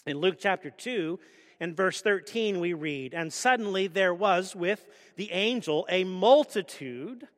In 0.07 0.19
Luke 0.19 0.37
chapter 0.39 0.71
2, 0.71 1.19
in 1.61 1.75
verse 1.75 2.01
13, 2.01 2.59
we 2.59 2.73
read, 2.73 3.13
And 3.13 3.33
suddenly 3.33 3.87
there 3.87 4.15
was 4.15 4.57
with 4.57 4.89
the 5.17 5.31
angel 5.31 5.87
a 5.91 6.05
multitude 6.05 7.29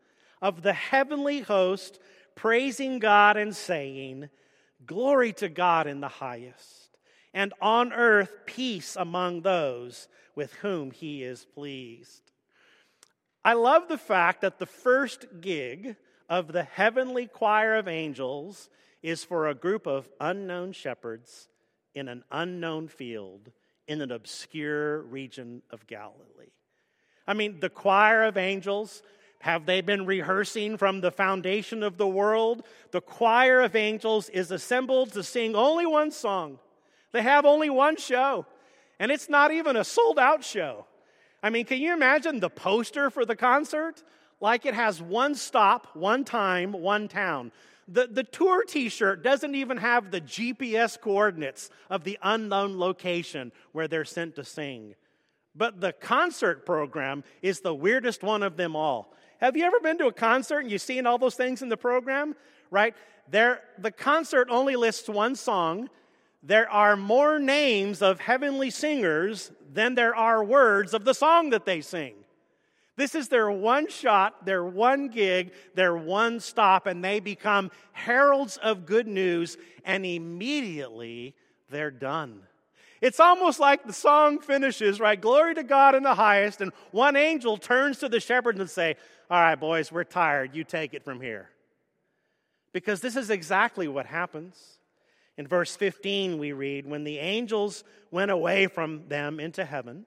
of 0.41 0.63
the 0.63 0.73
heavenly 0.73 1.41
host 1.41 1.99
praising 2.37 3.01
God 3.01 3.37
and 3.37 3.55
saying, 3.55 4.31
Glory 4.87 5.33
to 5.35 5.49
God 5.49 5.87
in 5.87 6.01
the 6.01 6.09
highest, 6.09 6.97
and 7.35 7.53
on 7.61 7.93
earth 7.93 8.33
peace 8.47 8.97
among 8.97 9.43
those 9.43 10.09
with 10.35 10.53
whom 10.55 10.93
he 10.93 11.25
is 11.25 11.45
pleased. 11.45 12.23
I 13.45 13.55
love 13.55 13.89
the 13.89 13.99
fact 13.99 14.41
that 14.43 14.59
the 14.59 14.67
first 14.67 15.27
gig 15.41 15.97
of 16.29 16.53
the 16.53 16.63
heavenly 16.63 17.27
choir 17.27 17.75
of 17.75 17.89
angels 17.89 18.71
is 19.03 19.25
for 19.25 19.49
a 19.49 19.55
group 19.55 19.87
of 19.87 20.09
unknown 20.21 20.73
shepherds 20.73 21.49
in 21.95 22.09
an 22.09 22.23
unknown 22.31 22.87
field 22.87 23.51
in 23.87 24.01
an 24.01 24.13
obscure 24.13 25.03
region 25.03 25.63
of 25.71 25.87
Galilee. 25.87 26.53
I 27.27 27.35
mean, 27.35 27.61
the 27.61 27.71
choir 27.71 28.25
of 28.25 28.37
angels, 28.37 29.03
have 29.41 29.67
they 29.67 29.81
been 29.81 30.07
rehearsing 30.07 30.77
from 30.77 31.01
the 31.01 31.11
foundation 31.11 31.83
of 31.83 31.97
the 31.97 32.07
world? 32.07 32.65
The 32.91 33.01
choir 33.01 33.61
of 33.61 33.75
angels 33.75 34.29
is 34.29 34.51
assembled 34.51 35.13
to 35.13 35.23
sing 35.23 35.55
only 35.55 35.87
one 35.87 36.11
song. 36.11 36.59
They 37.13 37.23
have 37.23 37.45
only 37.45 37.71
one 37.71 37.97
show, 37.97 38.47
and 38.99 39.13
it's 39.13 39.29
not 39.29 39.53
even 39.53 39.77
a 39.77 39.85
sold 39.85 40.19
out 40.19 40.45
show. 40.45 40.87
I 41.43 41.51
mean, 41.51 41.65
can 41.65 41.79
you 41.79 41.93
imagine 41.93 42.41
the 42.41 42.51
poster 42.51 43.11
for 43.11 43.25
the 43.25 43.37
concert? 43.37 44.03
Like 44.41 44.65
it 44.65 44.75
has 44.75 45.03
one 45.03 45.35
stop, 45.35 45.89
one 45.95 46.25
time, 46.25 46.73
one 46.73 47.09
town. 47.09 47.53
The, 47.89 48.07
the 48.07 48.25
tour 48.25 48.65
t 48.65 48.89
shirt 48.89 49.23
doesn't 49.23 49.55
even 49.55 49.77
have 49.77 50.11
the 50.11 50.21
GPS 50.21 51.01
coordinates 51.01 51.71
of 51.91 52.05
the 52.05 52.19
unknown 52.23 52.79
location 52.79 53.53
where 53.73 53.89
they're 53.89 54.05
sent 54.05 54.37
to 54.37 54.45
sing. 54.45 54.95
But 55.55 55.81
the 55.81 55.93
concert 55.93 56.65
program 56.65 57.25
is 57.43 57.61
the 57.61 57.75
weirdest 57.75 58.23
one 58.23 58.43
of 58.43 58.57
them 58.57 58.75
all. 58.77 59.15
Have 59.41 59.57
you 59.57 59.65
ever 59.65 59.81
been 59.81 59.99
to 59.99 60.07
a 60.07 60.13
concert 60.13 60.61
and 60.61 60.71
you've 60.71 60.83
seen 60.83 61.07
all 61.07 61.19
those 61.19 61.35
things 61.35 61.63
in 61.63 61.69
the 61.69 61.77
program? 61.77 62.35
Right? 62.71 62.95
There, 63.29 63.61
the 63.79 63.91
concert 63.91 64.49
only 64.51 64.77
lists 64.77 65.09
one 65.09 65.37
song. 65.37 65.91
There 66.43 66.71
are 66.71 66.97
more 66.97 67.39
names 67.39 68.03
of 68.03 68.21
heavenly 68.21 68.71
singers 68.71 69.53
than 69.73 69.95
there 69.95 70.15
are 70.15 70.43
words 70.43 70.95
of 70.95 71.05
the 71.05 71.15
song 71.15 71.51
that 71.51 71.65
they 71.65 71.81
sing. 71.81 72.15
This 72.97 73.15
is 73.15 73.29
their 73.29 73.51
one 73.51 73.89
shot, 73.89 74.45
their 74.45 74.65
one 74.65 75.09
gig, 75.09 75.53
their 75.75 75.97
one 75.97 76.41
stop, 76.41 76.87
and 76.87 77.03
they 77.03 77.21
become 77.21 77.71
heralds 77.93 78.59
of 78.59 78.85
good 78.85 79.07
news, 79.07 79.57
and 79.85 80.05
immediately 80.05 81.35
they're 81.71 81.91
done. 81.91 82.43
It's 83.01 83.19
almost 83.19 83.59
like 83.59 83.85
the 83.85 83.93
song 83.93 84.39
finishes, 84.39 85.01
right? 85.01 85.21
Glory 85.21 85.55
to 85.57 85.65
God 85.65 85.95
in 85.95 86.03
the 86.03 86.15
highest, 86.15 86.61
and 86.61 86.71
one 86.93 87.17
angel 87.17 87.57
turns 87.57 87.99
to 87.99 88.09
the 88.09 88.21
shepherds 88.21 88.61
and 88.61 88.71
say, 88.71 88.97
All 89.29 89.41
right, 89.41 89.59
boys, 89.59 89.91
we're 89.91 90.05
tired. 90.05 90.55
You 90.55 90.63
take 90.63 90.95
it 90.95 91.03
from 91.03 91.21
here. 91.21 91.49
Because 92.73 93.01
this 93.01 93.17
is 93.17 93.31
exactly 93.31 93.89
what 93.89 94.07
happens. 94.07 94.79
In 95.37 95.49
verse 95.49 95.75
15, 95.75 96.39
we 96.39 96.53
read, 96.53 96.87
When 96.87 97.05
the 97.05 97.19
angels 97.19 97.83
went 98.11 98.31
away 98.31 98.67
from 98.67 99.09
them 99.09 99.41
into 99.41 99.65
heaven, 99.65 100.07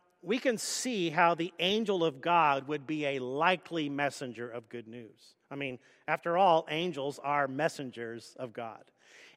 we 0.21 0.37
can 0.37 0.57
see 0.57 1.09
how 1.09 1.33
the 1.33 1.53
angel 1.59 2.03
of 2.03 2.21
God 2.21 2.67
would 2.67 2.85
be 2.85 3.05
a 3.05 3.19
likely 3.19 3.89
messenger 3.89 4.49
of 4.49 4.69
good 4.69 4.87
news. 4.87 5.35
I 5.49 5.55
mean, 5.55 5.79
after 6.07 6.37
all, 6.37 6.67
angels 6.69 7.19
are 7.23 7.47
messengers 7.47 8.35
of 8.39 8.53
God. 8.53 8.83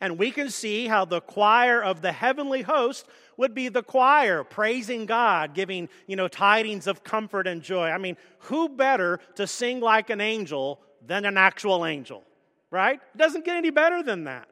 And 0.01 0.19
we 0.19 0.31
can 0.31 0.51
see 0.51 0.87
how 0.87 1.07
the 1.07 1.21
choir 1.21 1.83
of 1.83 2.03
the 2.03 2.13
heavenly 2.13 2.63
host 2.63 3.07
would 3.37 3.55
be 3.55 3.69
the 3.69 3.83
choir 3.83 4.45
praising 4.45 5.07
God, 5.07 5.55
giving, 5.55 5.89
you 6.07 6.17
know, 6.17 6.29
tidings 6.29 6.87
of 6.87 7.03
comfort 7.03 7.47
and 7.47 7.63
joy. 7.63 7.89
I 7.89 7.99
mean, 7.99 8.17
who 8.41 8.69
better 8.69 9.21
to 9.37 9.47
sing 9.47 9.81
like 9.81 10.11
an 10.11 10.21
angel 10.21 10.81
than 11.07 11.25
an 11.25 11.39
actual 11.39 11.87
angel, 11.87 12.23
right? 12.71 13.01
It 13.15 13.19
doesn't 13.19 13.45
get 13.45 13.57
any 13.57 13.71
better 13.71 14.03
than 14.03 14.25
that. 14.25 14.49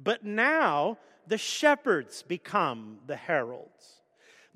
But 0.00 0.24
now 0.24 0.96
the 1.26 1.38
shepherds 1.38 2.22
become 2.22 2.98
the 3.06 3.16
heralds 3.16 3.97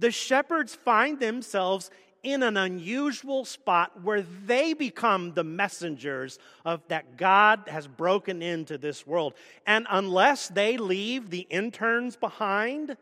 the 0.02 0.10
shepherds 0.10 0.74
find 0.74 1.20
themselves 1.20 1.88
in 2.24 2.42
an 2.42 2.56
unusual 2.56 3.44
spot 3.44 4.02
where 4.02 4.22
they 4.22 4.74
become 4.74 5.32
the 5.32 5.44
messengers 5.44 6.40
of 6.64 6.82
that 6.88 7.16
God 7.16 7.62
has 7.68 7.86
broken 7.86 8.42
into 8.42 8.78
this 8.78 9.06
world. 9.06 9.34
And 9.64 9.86
unless 9.88 10.48
they 10.48 10.76
leave 10.76 11.30
the 11.30 11.46
interns 11.50 12.16
behind, 12.16 12.96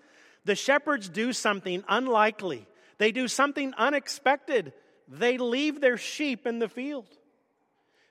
the 0.44 0.54
shepherds 0.54 1.08
do 1.08 1.32
something 1.32 1.84
unlikely. 1.88 2.66
They 2.98 3.12
do 3.12 3.28
something 3.28 3.72
unexpected. 3.78 4.74
They 5.08 5.38
leave 5.38 5.80
their 5.80 5.96
sheep 5.96 6.46
in 6.46 6.58
the 6.58 6.68
field. 6.68 7.08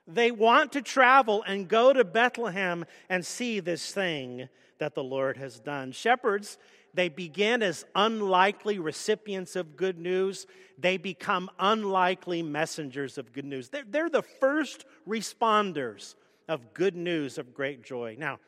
They 0.07 0.31
want 0.31 0.71
to 0.71 0.81
travel 0.81 1.43
and 1.43 1.67
go 1.67 1.93
to 1.93 2.03
Bethlehem 2.03 2.85
and 3.07 3.23
see 3.23 3.59
this 3.59 3.91
thing 3.91 4.49
that 4.79 4.95
the 4.95 5.03
Lord 5.03 5.37
has 5.37 5.59
done. 5.59 5.91
Shepherds 5.91 6.57
they 6.93 7.09
begin 7.09 7.61
as 7.61 7.85
unlikely 7.95 8.79
recipients 8.79 9.55
of 9.55 9.77
good 9.77 9.99
news. 9.99 10.47
They 10.77 10.97
become 10.97 11.49
unlikely 11.59 12.43
messengers 12.43 13.17
of 13.17 13.33
good 13.33 13.45
news. 13.45 13.69
They're, 13.69 13.83
they're 13.87 14.09
the 14.09 14.23
first 14.23 14.85
responders 15.07 16.15
of 16.47 16.73
good 16.73 16.95
news 16.95 17.37
of 17.37 17.53
great 17.53 17.83
joy. 17.83 18.15
Now, 18.17 18.39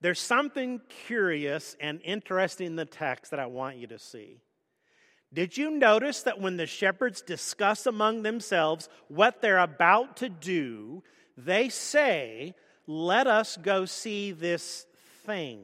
there's 0.00 0.20
something 0.20 0.80
curious 1.06 1.76
and 1.80 2.00
interesting 2.04 2.66
in 2.66 2.76
the 2.76 2.84
text 2.84 3.30
that 3.30 3.40
I 3.40 3.46
want 3.46 3.76
you 3.76 3.86
to 3.88 3.98
see. 3.98 4.38
Did 5.32 5.56
you 5.56 5.70
notice 5.70 6.24
that 6.24 6.40
when 6.40 6.58
the 6.58 6.66
shepherds 6.66 7.22
discuss 7.22 7.86
among 7.86 8.22
themselves 8.22 8.88
what 9.08 9.40
they're 9.40 9.58
about 9.58 10.18
to 10.18 10.28
do, 10.28 11.02
they 11.38 11.70
say, 11.70 12.54
Let 12.86 13.26
us 13.26 13.56
go 13.56 13.86
see 13.86 14.32
this 14.32 14.84
thing? 15.24 15.62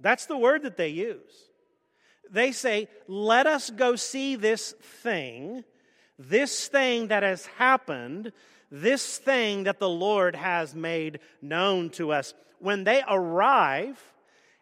That's 0.00 0.26
the 0.26 0.36
word 0.36 0.62
that 0.62 0.76
they 0.76 0.88
use. 0.88 1.50
They 2.30 2.52
say, 2.52 2.88
Let 3.06 3.46
us 3.46 3.70
go 3.70 3.96
see 3.96 4.36
this 4.36 4.72
thing, 5.02 5.64
this 6.18 6.68
thing 6.68 7.08
that 7.08 7.22
has 7.22 7.46
happened, 7.46 8.32
this 8.70 9.18
thing 9.18 9.64
that 9.64 9.78
the 9.78 9.88
Lord 9.88 10.36
has 10.36 10.74
made 10.74 11.20
known 11.42 11.90
to 11.90 12.12
us. 12.12 12.34
When 12.60 12.84
they 12.84 13.02
arrive 13.08 14.00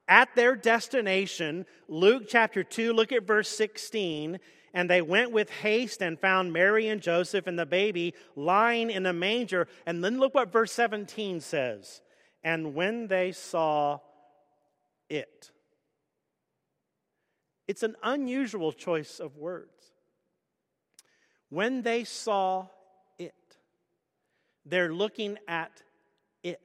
at 0.09 0.35
their 0.35 0.57
destination, 0.57 1.66
Luke 1.88 2.25
chapter 2.26 2.64
2, 2.64 2.92
look 2.92 3.12
at 3.12 3.26
verse 3.26 3.49
16, 3.50 4.38
And 4.73 4.88
they 4.88 5.02
went 5.02 5.33
with 5.33 5.50
haste 5.50 6.00
and 6.00 6.18
found 6.18 6.52
Mary 6.52 6.88
and 6.88 7.02
Joseph 7.02 7.47
and 7.47 7.59
the 7.59 7.66
baby 7.66 8.14
lying 8.35 8.90
in 8.90 9.04
a 9.04 9.12
manger. 9.12 9.68
And 9.85 10.02
then 10.02 10.18
look 10.18 10.35
what 10.35 10.52
verse 10.52 10.73
17 10.73 11.40
says. 11.40 12.00
And 12.42 12.75
when 12.75 13.09
they 13.09 13.33
saw 13.33 13.99
it, 15.08 15.50
it's 17.66 17.82
an 17.82 17.96
unusual 18.02 18.72
choice 18.72 19.20
of 19.20 19.36
words. 19.36 19.92
When 21.50 21.82
they 21.82 22.04
saw 22.04 22.66
it, 23.18 23.34
they're 24.64 24.92
looking 24.92 25.38
at 25.46 25.82
it. 26.42 26.60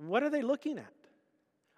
What 0.00 0.22
are 0.22 0.30
they 0.30 0.42
looking 0.42 0.78
at? 0.78 0.92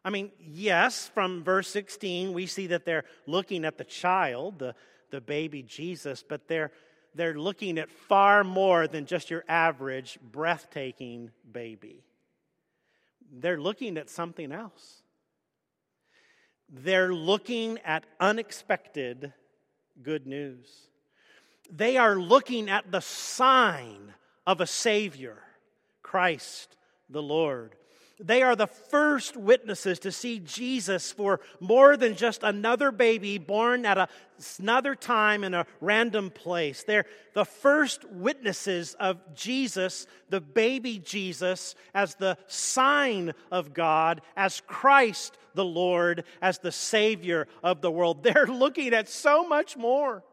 I 0.04 0.10
mean, 0.10 0.30
yes, 0.40 1.10
from 1.12 1.42
verse 1.42 1.68
16, 1.68 2.32
we 2.32 2.46
see 2.46 2.68
that 2.68 2.84
they're 2.84 3.04
looking 3.26 3.64
at 3.64 3.78
the 3.78 3.84
child, 3.84 4.58
the, 4.58 4.74
the 5.10 5.20
baby 5.20 5.62
Jesus, 5.62 6.24
but 6.26 6.48
they're, 6.48 6.70
they're 7.14 7.38
looking 7.38 7.78
at 7.78 7.90
far 7.90 8.44
more 8.44 8.86
than 8.86 9.06
just 9.06 9.30
your 9.30 9.44
average 9.48 10.18
breathtaking 10.22 11.30
baby. 11.50 12.04
They're 13.32 13.60
looking 13.60 13.96
at 13.96 14.10
something 14.10 14.52
else. 14.52 15.02
They're 16.70 17.14
looking 17.14 17.78
at 17.84 18.04
unexpected 18.20 19.32
good 20.02 20.26
news. 20.26 20.88
They 21.70 21.96
are 21.96 22.16
looking 22.16 22.68
at 22.68 22.90
the 22.90 23.00
sign 23.00 24.14
of 24.46 24.60
a 24.60 24.66
Savior, 24.66 25.38
Christ 26.02 26.76
the 27.08 27.22
Lord. 27.22 27.74
They 28.20 28.42
are 28.42 28.56
the 28.56 28.66
first 28.66 29.36
witnesses 29.36 30.00
to 30.00 30.10
see 30.10 30.40
Jesus 30.40 31.12
for 31.12 31.40
more 31.60 31.96
than 31.96 32.16
just 32.16 32.42
another 32.42 32.90
baby 32.90 33.38
born 33.38 33.86
at 33.86 33.96
a, 33.96 34.08
another 34.58 34.96
time 34.96 35.44
in 35.44 35.54
a 35.54 35.66
random 35.80 36.30
place. 36.30 36.82
They're 36.82 37.06
the 37.34 37.44
first 37.44 38.04
witnesses 38.10 38.96
of 38.98 39.18
Jesus, 39.34 40.06
the 40.30 40.40
baby 40.40 40.98
Jesus, 40.98 41.76
as 41.94 42.16
the 42.16 42.36
sign 42.48 43.34
of 43.52 43.72
God, 43.72 44.20
as 44.36 44.62
Christ 44.66 45.38
the 45.54 45.64
Lord, 45.64 46.24
as 46.42 46.58
the 46.58 46.72
Savior 46.72 47.46
of 47.62 47.82
the 47.82 47.90
world. 47.90 48.22
They're 48.24 48.46
looking 48.46 48.94
at 48.94 49.08
so 49.08 49.46
much 49.46 49.76
more 49.76 50.24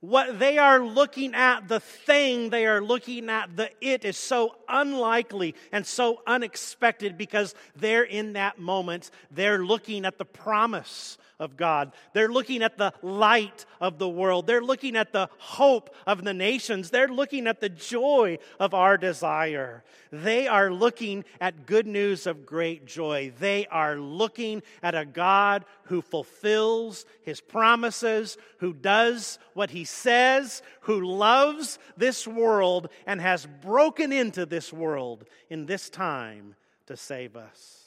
what 0.00 0.38
they 0.38 0.58
are 0.58 0.84
looking 0.84 1.34
at, 1.34 1.68
the 1.68 1.80
thing 1.80 2.50
they 2.50 2.66
are 2.66 2.80
looking 2.80 3.28
at, 3.30 3.56
the 3.56 3.70
it 3.80 4.04
is 4.04 4.16
so 4.16 4.56
unlikely 4.68 5.54
and 5.72 5.86
so 5.86 6.22
unexpected 6.26 7.16
because 7.18 7.54
they're 7.74 8.04
in 8.04 8.34
that 8.34 8.58
moment. 8.58 9.10
They're 9.30 9.64
looking 9.64 10.04
at 10.04 10.18
the 10.18 10.24
promise 10.24 11.18
of 11.38 11.56
God. 11.56 11.92
They're 12.12 12.28
looking 12.28 12.62
at 12.62 12.78
the 12.78 12.92
light 13.02 13.66
of 13.80 13.98
the 13.98 14.08
world. 14.08 14.46
They're 14.46 14.62
looking 14.62 14.96
at 14.96 15.12
the 15.12 15.28
hope 15.38 15.94
of 16.06 16.24
the 16.24 16.34
nations. 16.34 16.90
They're 16.90 17.08
looking 17.08 17.46
at 17.46 17.60
the 17.60 17.68
joy 17.68 18.38
of 18.58 18.74
our 18.74 18.96
desire. 18.96 19.84
They 20.10 20.46
are 20.48 20.70
looking 20.70 21.24
at 21.40 21.66
good 21.66 21.86
news 21.86 22.26
of 22.26 22.46
great 22.46 22.86
joy. 22.86 23.32
They 23.38 23.66
are 23.66 23.96
looking 23.96 24.62
at 24.82 24.94
a 24.94 25.04
God 25.04 25.64
who 25.84 26.00
fulfills 26.00 27.04
his 27.22 27.40
promises, 27.40 28.38
who 28.58 28.72
does 28.72 29.38
what 29.54 29.70
he 29.70 29.84
says, 29.84 30.62
who 30.82 31.00
loves 31.00 31.78
this 31.96 32.26
world 32.26 32.88
and 33.06 33.20
has 33.20 33.46
broken 33.62 34.12
into 34.12 34.46
this 34.46 34.72
world 34.72 35.24
in 35.50 35.66
this 35.66 35.90
time 35.90 36.54
to 36.86 36.96
save 36.96 37.36
us 37.36 37.85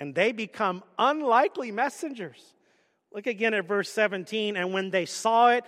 and 0.00 0.14
they 0.14 0.32
become 0.32 0.82
unlikely 0.98 1.70
messengers. 1.70 2.54
Look 3.12 3.26
again 3.26 3.54
at 3.54 3.66
verse 3.66 3.90
17. 3.90 4.56
And 4.56 4.72
when 4.72 4.90
they 4.90 5.04
saw 5.04 5.50
it, 5.50 5.64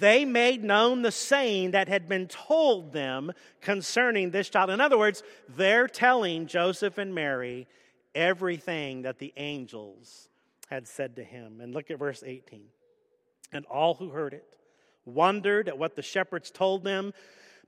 they 0.00 0.24
made 0.24 0.64
known 0.64 1.02
the 1.02 1.12
saying 1.12 1.72
that 1.72 1.88
had 1.88 2.08
been 2.08 2.28
told 2.28 2.92
them 2.92 3.32
concerning 3.60 4.30
this 4.30 4.48
child. 4.48 4.70
In 4.70 4.80
other 4.80 4.96
words, 4.96 5.22
they're 5.48 5.88
telling 5.88 6.46
Joseph 6.46 6.98
and 6.98 7.14
Mary 7.14 7.66
everything 8.14 9.02
that 9.02 9.18
the 9.18 9.32
angels 9.36 10.28
had 10.68 10.86
said 10.86 11.16
to 11.16 11.24
him. 11.24 11.60
And 11.60 11.74
look 11.74 11.90
at 11.90 11.98
verse 11.98 12.22
18. 12.24 12.62
And 13.52 13.66
all 13.66 13.94
who 13.94 14.10
heard 14.10 14.32
it 14.32 14.56
wondered 15.04 15.68
at 15.68 15.78
what 15.78 15.96
the 15.96 16.02
shepherds 16.02 16.50
told 16.50 16.84
them. 16.84 17.12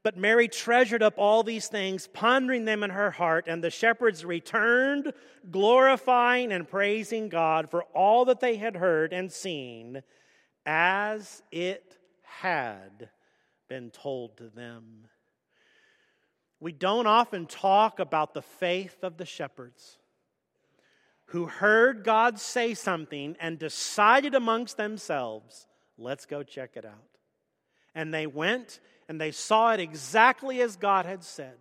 But 0.02 0.16
Mary 0.16 0.48
treasured 0.48 1.02
up 1.02 1.14
all 1.16 1.42
these 1.42 1.68
things, 1.68 2.06
pondering 2.06 2.64
them 2.64 2.82
in 2.82 2.90
her 2.90 3.10
heart, 3.10 3.46
and 3.48 3.62
the 3.62 3.70
shepherds 3.70 4.24
returned, 4.24 5.12
glorifying 5.50 6.52
and 6.52 6.68
praising 6.68 7.28
God 7.28 7.70
for 7.70 7.84
all 7.94 8.24
that 8.26 8.40
they 8.40 8.56
had 8.56 8.76
heard 8.76 9.12
and 9.12 9.32
seen, 9.32 10.02
as 10.64 11.42
it 11.50 11.96
had 12.22 13.10
been 13.68 13.90
told 13.90 14.36
to 14.36 14.48
them. 14.48 15.08
We 16.60 16.72
don't 16.72 17.06
often 17.06 17.46
talk 17.46 17.98
about 17.98 18.32
the 18.32 18.42
faith 18.42 19.02
of 19.02 19.16
the 19.16 19.26
shepherds 19.26 19.98
who 21.26 21.46
heard 21.46 22.04
God 22.04 22.38
say 22.38 22.74
something 22.74 23.36
and 23.40 23.58
decided 23.58 24.34
amongst 24.34 24.76
themselves, 24.76 25.66
let's 25.98 26.24
go 26.24 26.42
check 26.42 26.76
it 26.76 26.84
out. 26.84 26.94
And 27.96 28.14
they 28.14 28.28
went 28.28 28.78
and 29.08 29.20
they 29.20 29.32
saw 29.32 29.72
it 29.72 29.80
exactly 29.80 30.60
as 30.60 30.76
God 30.76 31.06
had 31.06 31.24
said. 31.24 31.56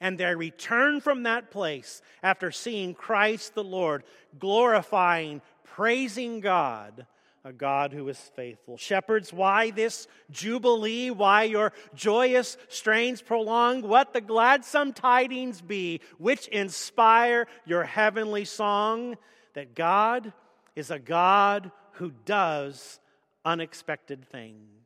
And 0.00 0.18
they 0.18 0.34
returned 0.34 1.04
from 1.04 1.22
that 1.22 1.52
place 1.52 2.02
after 2.22 2.50
seeing 2.50 2.92
Christ 2.92 3.54
the 3.54 3.62
Lord, 3.62 4.02
glorifying, 4.38 5.40
praising 5.62 6.40
God, 6.40 7.06
a 7.44 7.52
God 7.52 7.92
who 7.92 8.08
is 8.08 8.18
faithful. 8.34 8.76
Shepherds, 8.76 9.32
why 9.32 9.70
this 9.70 10.08
jubilee? 10.30 11.10
Why 11.10 11.44
your 11.44 11.72
joyous 11.94 12.56
strains 12.68 13.22
prolonged? 13.22 13.84
What 13.84 14.12
the 14.12 14.20
gladsome 14.20 14.92
tidings 14.92 15.60
be 15.60 16.00
which 16.18 16.48
inspire 16.48 17.46
your 17.64 17.84
heavenly 17.84 18.44
song? 18.44 19.16
That 19.54 19.76
God 19.76 20.32
is 20.74 20.90
a 20.90 20.98
God 20.98 21.70
who 21.92 22.10
does 22.24 22.98
unexpected 23.44 24.24
things. 24.24 24.81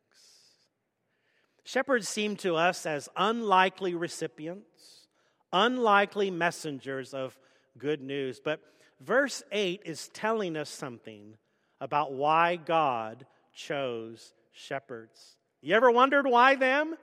Shepherds 1.66 2.08
seem 2.08 2.36
to 2.36 2.54
us 2.54 2.86
as 2.86 3.08
unlikely 3.16 3.96
recipients, 3.96 5.08
unlikely 5.52 6.30
messengers 6.30 7.12
of 7.12 7.36
good 7.76 8.00
news. 8.00 8.40
But 8.42 8.60
verse 9.00 9.42
8 9.50 9.82
is 9.84 10.06
telling 10.14 10.56
us 10.56 10.70
something 10.70 11.34
about 11.80 12.12
why 12.12 12.54
God 12.54 13.26
chose 13.52 14.32
shepherds. 14.52 15.38
You 15.60 15.74
ever 15.74 15.90
wondered 15.90 16.28
why 16.28 16.54
them? 16.54 16.94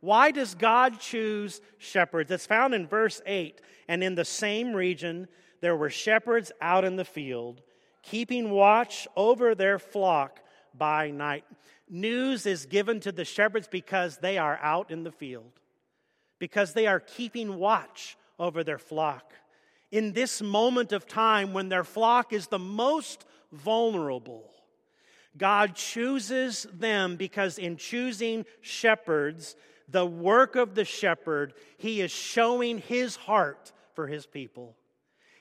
Why 0.00 0.30
does 0.30 0.54
God 0.54 1.00
choose 1.00 1.62
shepherds? 1.78 2.30
It's 2.30 2.44
found 2.44 2.74
in 2.74 2.86
verse 2.86 3.22
8. 3.24 3.62
And 3.88 4.04
in 4.04 4.14
the 4.14 4.26
same 4.26 4.74
region, 4.74 5.26
there 5.62 5.74
were 5.74 5.88
shepherds 5.88 6.52
out 6.60 6.84
in 6.84 6.96
the 6.96 7.06
field, 7.06 7.62
keeping 8.02 8.50
watch 8.50 9.08
over 9.16 9.54
their 9.54 9.78
flock 9.78 10.40
by 10.76 11.10
night. 11.10 11.44
News 11.94 12.46
is 12.46 12.64
given 12.64 13.00
to 13.00 13.12
the 13.12 13.26
shepherds 13.26 13.68
because 13.70 14.16
they 14.16 14.38
are 14.38 14.58
out 14.62 14.90
in 14.90 15.04
the 15.04 15.12
field, 15.12 15.52
because 16.38 16.72
they 16.72 16.86
are 16.86 16.98
keeping 16.98 17.58
watch 17.58 18.16
over 18.38 18.64
their 18.64 18.78
flock. 18.78 19.34
In 19.90 20.14
this 20.14 20.40
moment 20.40 20.92
of 20.92 21.06
time 21.06 21.52
when 21.52 21.68
their 21.68 21.84
flock 21.84 22.32
is 22.32 22.46
the 22.46 22.58
most 22.58 23.26
vulnerable, 23.52 24.50
God 25.36 25.74
chooses 25.74 26.66
them 26.72 27.16
because 27.16 27.58
in 27.58 27.76
choosing 27.76 28.46
shepherds, 28.62 29.54
the 29.86 30.06
work 30.06 30.56
of 30.56 30.74
the 30.74 30.86
shepherd, 30.86 31.52
he 31.76 32.00
is 32.00 32.10
showing 32.10 32.78
his 32.78 33.16
heart 33.16 33.70
for 33.94 34.06
his 34.06 34.24
people. 34.24 34.76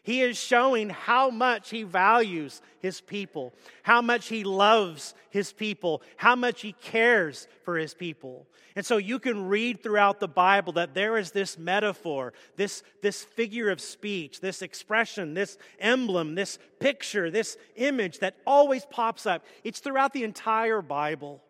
He 0.04 0.22
is 0.22 0.36
showing 0.38 0.90
how 0.90 1.30
much 1.30 1.70
he 1.70 1.84
values 1.84 2.62
his 2.80 3.02
people, 3.02 3.54
how 3.84 4.02
much 4.02 4.30
he 4.30 4.44
loves 4.44 5.14
his 5.30 5.54
people, 5.54 6.02
how 6.18 6.36
much 6.36 6.62
he 6.62 6.74
cares 6.74 7.48
for 7.64 7.78
his 7.78 7.94
people. 7.94 8.48
And 8.76 8.84
so 8.84 8.98
you 8.98 9.20
can 9.20 9.48
read 9.48 9.84
throughout 9.84 10.20
the 10.20 10.28
Bible 10.28 10.74
that 10.74 10.96
there 10.96 11.18
is 11.18 11.32
this 11.32 11.58
metaphor, 11.58 12.34
this, 12.56 12.82
this 13.04 13.24
figure 13.24 13.70
of 13.70 13.80
speech, 13.80 14.42
this 14.42 14.64
expression, 14.64 15.36
this 15.36 15.60
emblem, 15.80 16.34
this 16.34 16.58
picture, 16.80 17.30
this 17.30 17.58
image 17.76 18.20
that 18.20 18.38
always 18.48 18.86
pops 18.86 19.28
up. 19.28 19.44
It's 19.64 19.80
throughout 19.80 20.14
the 20.14 20.24
entire 20.24 20.82
Bible. 20.82 21.44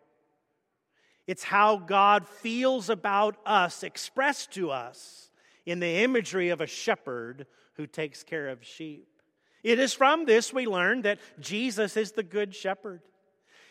It's 1.26 1.44
how 1.44 1.78
God 1.78 2.26
feels 2.26 2.90
about 2.90 3.36
us, 3.46 3.82
expressed 3.82 4.52
to 4.52 4.70
us 4.70 5.30
in 5.64 5.80
the 5.80 6.02
imagery 6.02 6.50
of 6.50 6.60
a 6.60 6.66
shepherd 6.66 7.46
who 7.74 7.86
takes 7.86 8.22
care 8.22 8.48
of 8.48 8.64
sheep. 8.64 9.06
It 9.62 9.78
is 9.78 9.92
from 9.92 10.24
this 10.24 10.52
we 10.52 10.66
learn 10.66 11.02
that 11.02 11.20
Jesus 11.40 11.96
is 11.96 12.12
the 12.12 12.22
good 12.22 12.54
shepherd. 12.54 13.02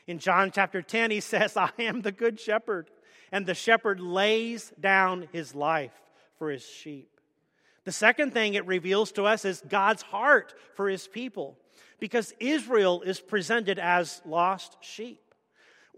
In 0.08 0.20
John 0.20 0.52
chapter 0.52 0.82
10, 0.82 1.12
he 1.12 1.20
says, 1.20 1.56
I 1.58 1.70
am 1.80 2.02
the 2.02 2.12
good 2.12 2.40
shepherd, 2.40 2.90
and 3.32 3.46
the 3.46 3.54
shepherd 3.54 4.00
lays 4.00 4.74
down 4.80 5.28
his 5.32 5.54
life 5.54 5.94
for 6.38 6.50
his 6.50 6.66
sheep. 6.66 7.10
The 7.84 7.92
second 7.92 8.32
thing 8.32 8.54
it 8.54 8.66
reveals 8.68 9.12
to 9.14 9.24
us 9.26 9.44
is 9.44 9.64
God's 9.68 10.02
heart 10.02 10.54
for 10.76 10.88
his 10.88 11.08
people. 11.08 11.58
because 12.02 12.34
Israel 12.40 13.04
is 13.04 13.22
presented 13.22 13.80
as 13.80 14.22
lost 14.26 14.76
sheep. 14.82 15.22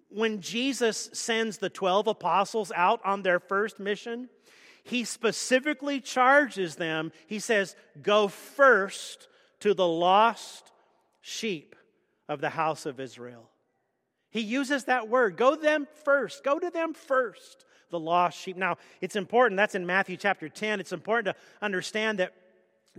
When 0.10 0.42
Jesus 0.42 1.10
sends 1.14 1.58
the 1.58 1.70
12 1.70 2.08
apostles 2.08 2.72
out 2.76 3.00
on 3.04 3.24
their 3.24 3.40
first 3.40 3.80
mission, 3.80 4.30
he 4.84 5.06
specifically 5.06 6.00
charges 6.00 6.76
them. 6.76 7.12
He 7.28 7.40
says, 7.40 7.76
Go 8.02 8.28
first 8.28 9.28
to 9.62 9.74
the 9.74 9.88
lost 9.88 10.72
sheep 11.22 11.76
of 12.28 12.42
the 12.42 12.50
house 12.50 12.86
of 12.86 13.00
Israel. 13.00 13.50
He 14.30 14.42
uses 14.42 14.86
that 14.86 15.10
word. 15.10 15.38
Go 15.38 15.56
them 15.56 15.88
first. 16.04 16.44
Go 16.44 16.60
to 16.60 16.70
them 16.70 16.94
first, 16.94 17.66
the 17.92 18.00
lost 18.00 18.38
sheep. 18.38 18.58
Now, 18.58 18.78
it's 19.00 19.16
important, 19.16 19.58
that's 19.58 19.76
in 19.76 19.86
Matthew 19.86 20.18
chapter 20.18 20.50
10. 20.50 20.80
It's 20.80 20.92
important 20.92 21.36
to 21.36 21.42
understand 21.64 22.20
that 22.20 22.34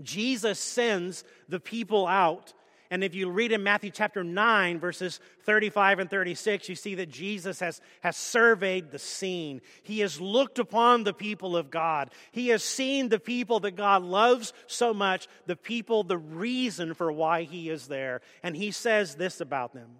Jesus 0.03 0.59
sends 0.59 1.25
the 1.49 1.61
people 1.61 2.07
out 2.07 2.55
and 2.91 3.03
if 3.03 3.15
you 3.15 3.31
read 3.31 3.53
in 3.53 3.63
Matthew 3.63 3.91
chapter 3.91 4.23
9, 4.23 4.79
verses 4.79 5.19
35 5.45 6.01
and 6.01 6.11
36, 6.11 6.69
you 6.69 6.75
see 6.75 6.95
that 6.97 7.09
Jesus 7.09 7.61
has, 7.61 7.81
has 8.03 8.17
surveyed 8.17 8.91
the 8.91 8.99
scene. 8.99 9.63
He 9.83 10.01
has 10.01 10.21
looked 10.21 10.59
upon 10.59 11.03
the 11.05 11.15
people 11.15 11.57
of 11.57 11.71
God. 11.71 12.11
He 12.31 12.49
has 12.49 12.63
seen 12.63 13.09
the 13.09 13.19
people 13.19 13.61
that 13.61 13.77
God 13.77 14.03
loves 14.03 14.53
so 14.67 14.93
much, 14.93 15.29
the 15.47 15.57
people, 15.57 16.03
the 16.03 16.19
reason 16.19 16.95
for 16.95 17.11
why 17.11 17.45
He 17.45 17.71
is 17.71 17.87
there. 17.89 18.21
And 18.43 18.55
He 18.55 18.71
says 18.71 19.15
this 19.15 19.41
about 19.41 19.73
them. 19.73 19.97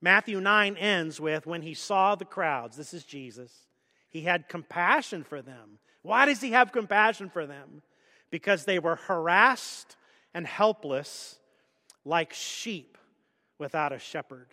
Matthew 0.00 0.40
9 0.40 0.76
ends 0.76 1.20
with 1.20 1.46
when 1.46 1.62
He 1.62 1.74
saw 1.74 2.14
the 2.14 2.24
crowds, 2.24 2.76
this 2.76 2.94
is 2.94 3.04
Jesus, 3.04 3.52
He 4.08 4.22
had 4.22 4.48
compassion 4.48 5.22
for 5.22 5.42
them. 5.42 5.80
Why 6.00 6.24
does 6.24 6.40
He 6.40 6.52
have 6.52 6.72
compassion 6.72 7.28
for 7.28 7.46
them? 7.46 7.82
Because 8.30 8.64
they 8.64 8.78
were 8.78 8.96
harassed 8.96 9.96
and 10.32 10.46
helpless 10.46 11.37
like 12.04 12.32
sheep 12.32 12.98
without 13.58 13.92
a 13.92 13.98
shepherd. 13.98 14.48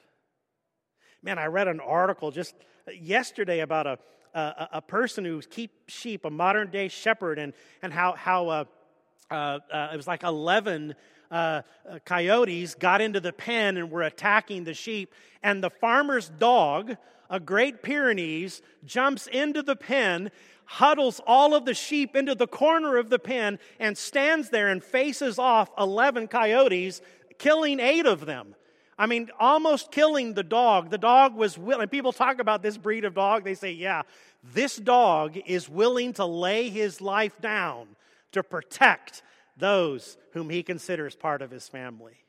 Man, 1.21 1.39
I 1.39 1.45
read 1.45 1.67
an 1.67 1.79
article 1.79 2.31
just 2.31 2.55
yesterday 2.99 3.62
about 3.62 3.88
a, 3.88 3.99
a, 4.34 4.69
a 4.73 4.81
person 4.81 5.25
who 5.25 5.41
keeps 5.41 5.73
sheep, 5.88 6.25
a 6.25 6.29
modern 6.29 6.69
day 6.69 6.88
shepherd, 6.88 7.39
and, 7.39 7.53
and 7.81 7.91
how, 7.91 8.13
how 8.13 8.47
uh, 8.49 8.63
uh, 9.31 9.60
uh, 9.71 9.89
it 9.93 9.97
was 9.97 10.08
like 10.08 10.23
11 10.23 10.95
uh, 11.31 11.34
uh, 11.34 11.99
coyotes 12.05 12.75
got 12.75 13.01
into 13.01 13.19
the 13.19 13.34
pen 13.34 13.77
and 13.77 13.89
were 13.89 14.03
attacking 14.03 14.63
the 14.63 14.73
sheep. 14.73 15.13
And 15.41 15.63
the 15.63 15.69
farmer's 15.69 16.29
dog, 16.29 16.95
a 17.29 17.39
Great 17.39 17.81
Pyrenees, 17.81 18.62
jumps 18.84 19.27
into 19.27 19.63
the 19.63 19.75
pen, 19.75 20.29
huddles 20.65 21.19
all 21.25 21.55
of 21.55 21.65
the 21.65 21.73
sheep 21.73 22.15
into 22.15 22.36
the 22.36 22.47
corner 22.47 22.97
of 22.97 23.10
the 23.10 23.19
pen, 23.19 23.60
and 23.79 23.97
stands 23.97 24.49
there 24.49 24.67
and 24.67 24.84
faces 24.84 25.39
off 25.39 25.71
11 25.79 26.27
coyotes 26.27 27.01
killing 27.38 27.80
eight 27.80 28.06
of 28.06 28.26
them. 28.26 28.56
I 28.98 29.08
mean, 29.08 29.30
almost 29.39 29.91
killing 29.91 30.34
the 30.34 30.43
dog. 30.43 30.89
The 30.89 30.98
dog 30.98 31.36
was 31.36 31.58
willing. 31.58 31.88
People 31.89 32.13
talk 32.13 32.39
about 32.39 32.62
this 32.62 32.78
breed 32.78 33.04
of 33.04 33.13
dog. 33.13 33.43
They 33.43 33.56
say, 33.56 33.71
yeah, 33.71 34.04
this 34.54 34.78
dog 34.78 35.38
is 35.45 35.67
willing 35.67 36.13
to 36.13 36.26
lay 36.26 36.69
his 36.69 37.02
life 37.02 37.39
down 37.41 37.88
to 38.32 38.41
protect 38.41 39.21
those 39.58 40.17
whom 40.32 40.50
he 40.50 40.63
considers 40.63 41.15
part 41.15 41.41
of 41.41 41.52
his 41.52 41.67
family. 41.67 42.24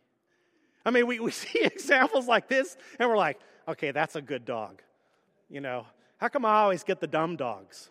I 0.85 0.91
mean, 0.91 1.07
we, 1.07 1.21
we 1.21 1.31
see 1.33 1.61
examples 1.63 2.27
like 2.27 2.49
this, 2.49 2.77
and 2.99 3.09
we're 3.09 3.17
like, 3.17 3.39
okay, 3.69 3.91
that's 3.91 4.17
a 4.17 4.23
good 4.23 4.45
dog. 4.45 4.83
You 5.49 5.61
know, 5.61 5.87
how 6.19 6.29
come 6.29 6.45
I 6.45 6.61
always 6.61 6.83
get 6.83 7.01
the 7.01 7.07
dumb 7.07 7.37
dogs? 7.37 7.91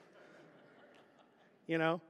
You 1.67 1.77
know? 1.77 2.01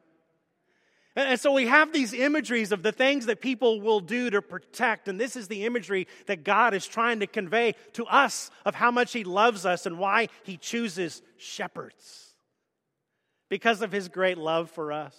And 1.16 1.40
so 1.40 1.54
we 1.54 1.68
have 1.68 1.94
these 1.94 2.14
imageries 2.14 2.74
of 2.74 2.84
the 2.84 2.92
things 2.92 3.28
that 3.28 3.40
people 3.40 3.80
will 3.80 4.02
do 4.02 4.30
to 4.32 4.42
protect. 4.42 5.08
And 5.08 5.20
this 5.20 5.38
is 5.38 5.48
the 5.48 5.64
imagery 5.64 6.08
that 6.26 6.44
God 6.44 6.74
is 6.74 6.86
trying 6.86 7.22
to 7.22 7.28
convey 7.28 7.76
to 7.94 8.06
us 8.06 8.52
of 8.66 8.76
how 8.76 8.92
much 8.92 9.14
He 9.14 9.24
loves 9.24 9.66
us 9.66 9.86
and 9.86 9.98
why 9.98 10.28
He 10.44 10.58
chooses 10.58 11.22
shepherds. 11.38 12.34
Because 13.50 13.82
of 13.82 13.94
His 13.94 14.10
great 14.10 14.38
love 14.38 14.70
for 14.70 14.92
us. 14.92 15.16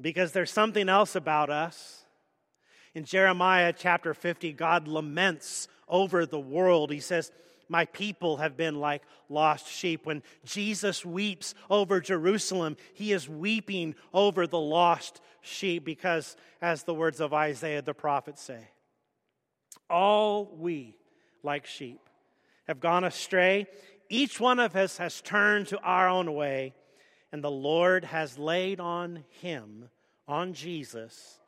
Because 0.00 0.32
there's 0.32 0.50
something 0.50 0.88
else 0.88 1.14
about 1.14 1.50
us. 1.50 2.04
In 2.94 3.04
Jeremiah 3.04 3.74
chapter 3.76 4.14
50, 4.14 4.54
God 4.54 4.88
laments 4.88 5.68
over 5.86 6.24
the 6.24 6.40
world. 6.40 6.90
He 6.90 7.00
says, 7.00 7.30
my 7.68 7.84
people 7.86 8.38
have 8.38 8.56
been 8.56 8.80
like 8.80 9.02
lost 9.28 9.68
sheep. 9.68 10.06
When 10.06 10.22
Jesus 10.44 11.04
weeps 11.04 11.54
over 11.68 12.00
Jerusalem, 12.00 12.76
he 12.94 13.12
is 13.12 13.28
weeping 13.28 13.94
over 14.12 14.46
the 14.46 14.58
lost 14.58 15.20
sheep 15.40 15.84
because, 15.84 16.36
as 16.60 16.84
the 16.84 16.94
words 16.94 17.20
of 17.20 17.34
Isaiah 17.34 17.82
the 17.82 17.94
prophet 17.94 18.38
say, 18.38 18.68
all 19.90 20.44
we, 20.44 20.96
like 21.42 21.66
sheep, 21.66 22.00
have 22.66 22.80
gone 22.80 23.04
astray. 23.04 23.66
Each 24.08 24.40
one 24.40 24.58
of 24.58 24.76
us 24.76 24.98
has 24.98 25.20
turned 25.20 25.68
to 25.68 25.78
our 25.80 26.08
own 26.08 26.34
way, 26.34 26.74
and 27.32 27.42
the 27.42 27.50
Lord 27.50 28.04
has 28.04 28.38
laid 28.38 28.80
on 28.80 29.24
him, 29.40 29.88
on 30.26 30.52
Jesus, 30.52 31.38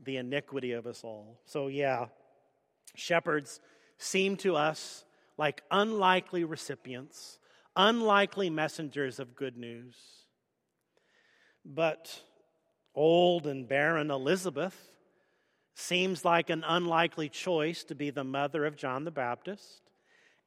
the 0.00 0.16
iniquity 0.16 0.72
of 0.72 0.86
us 0.86 1.02
all. 1.04 1.40
So, 1.44 1.68
yeah, 1.68 2.06
shepherds 2.94 3.60
seem 3.98 4.36
to 4.38 4.56
us 4.56 5.04
like 5.38 5.62
unlikely 5.70 6.44
recipients, 6.44 7.38
unlikely 7.76 8.50
messengers 8.50 9.18
of 9.18 9.36
good 9.36 9.56
news. 9.56 9.96
But 11.64 12.20
old 12.94 13.46
and 13.46 13.68
barren 13.68 14.10
Elizabeth 14.10 14.76
seems 15.74 16.24
like 16.24 16.50
an 16.50 16.64
unlikely 16.66 17.28
choice 17.28 17.84
to 17.84 17.94
be 17.94 18.10
the 18.10 18.24
mother 18.24 18.66
of 18.66 18.76
John 18.76 19.04
the 19.04 19.12
Baptist. 19.12 19.82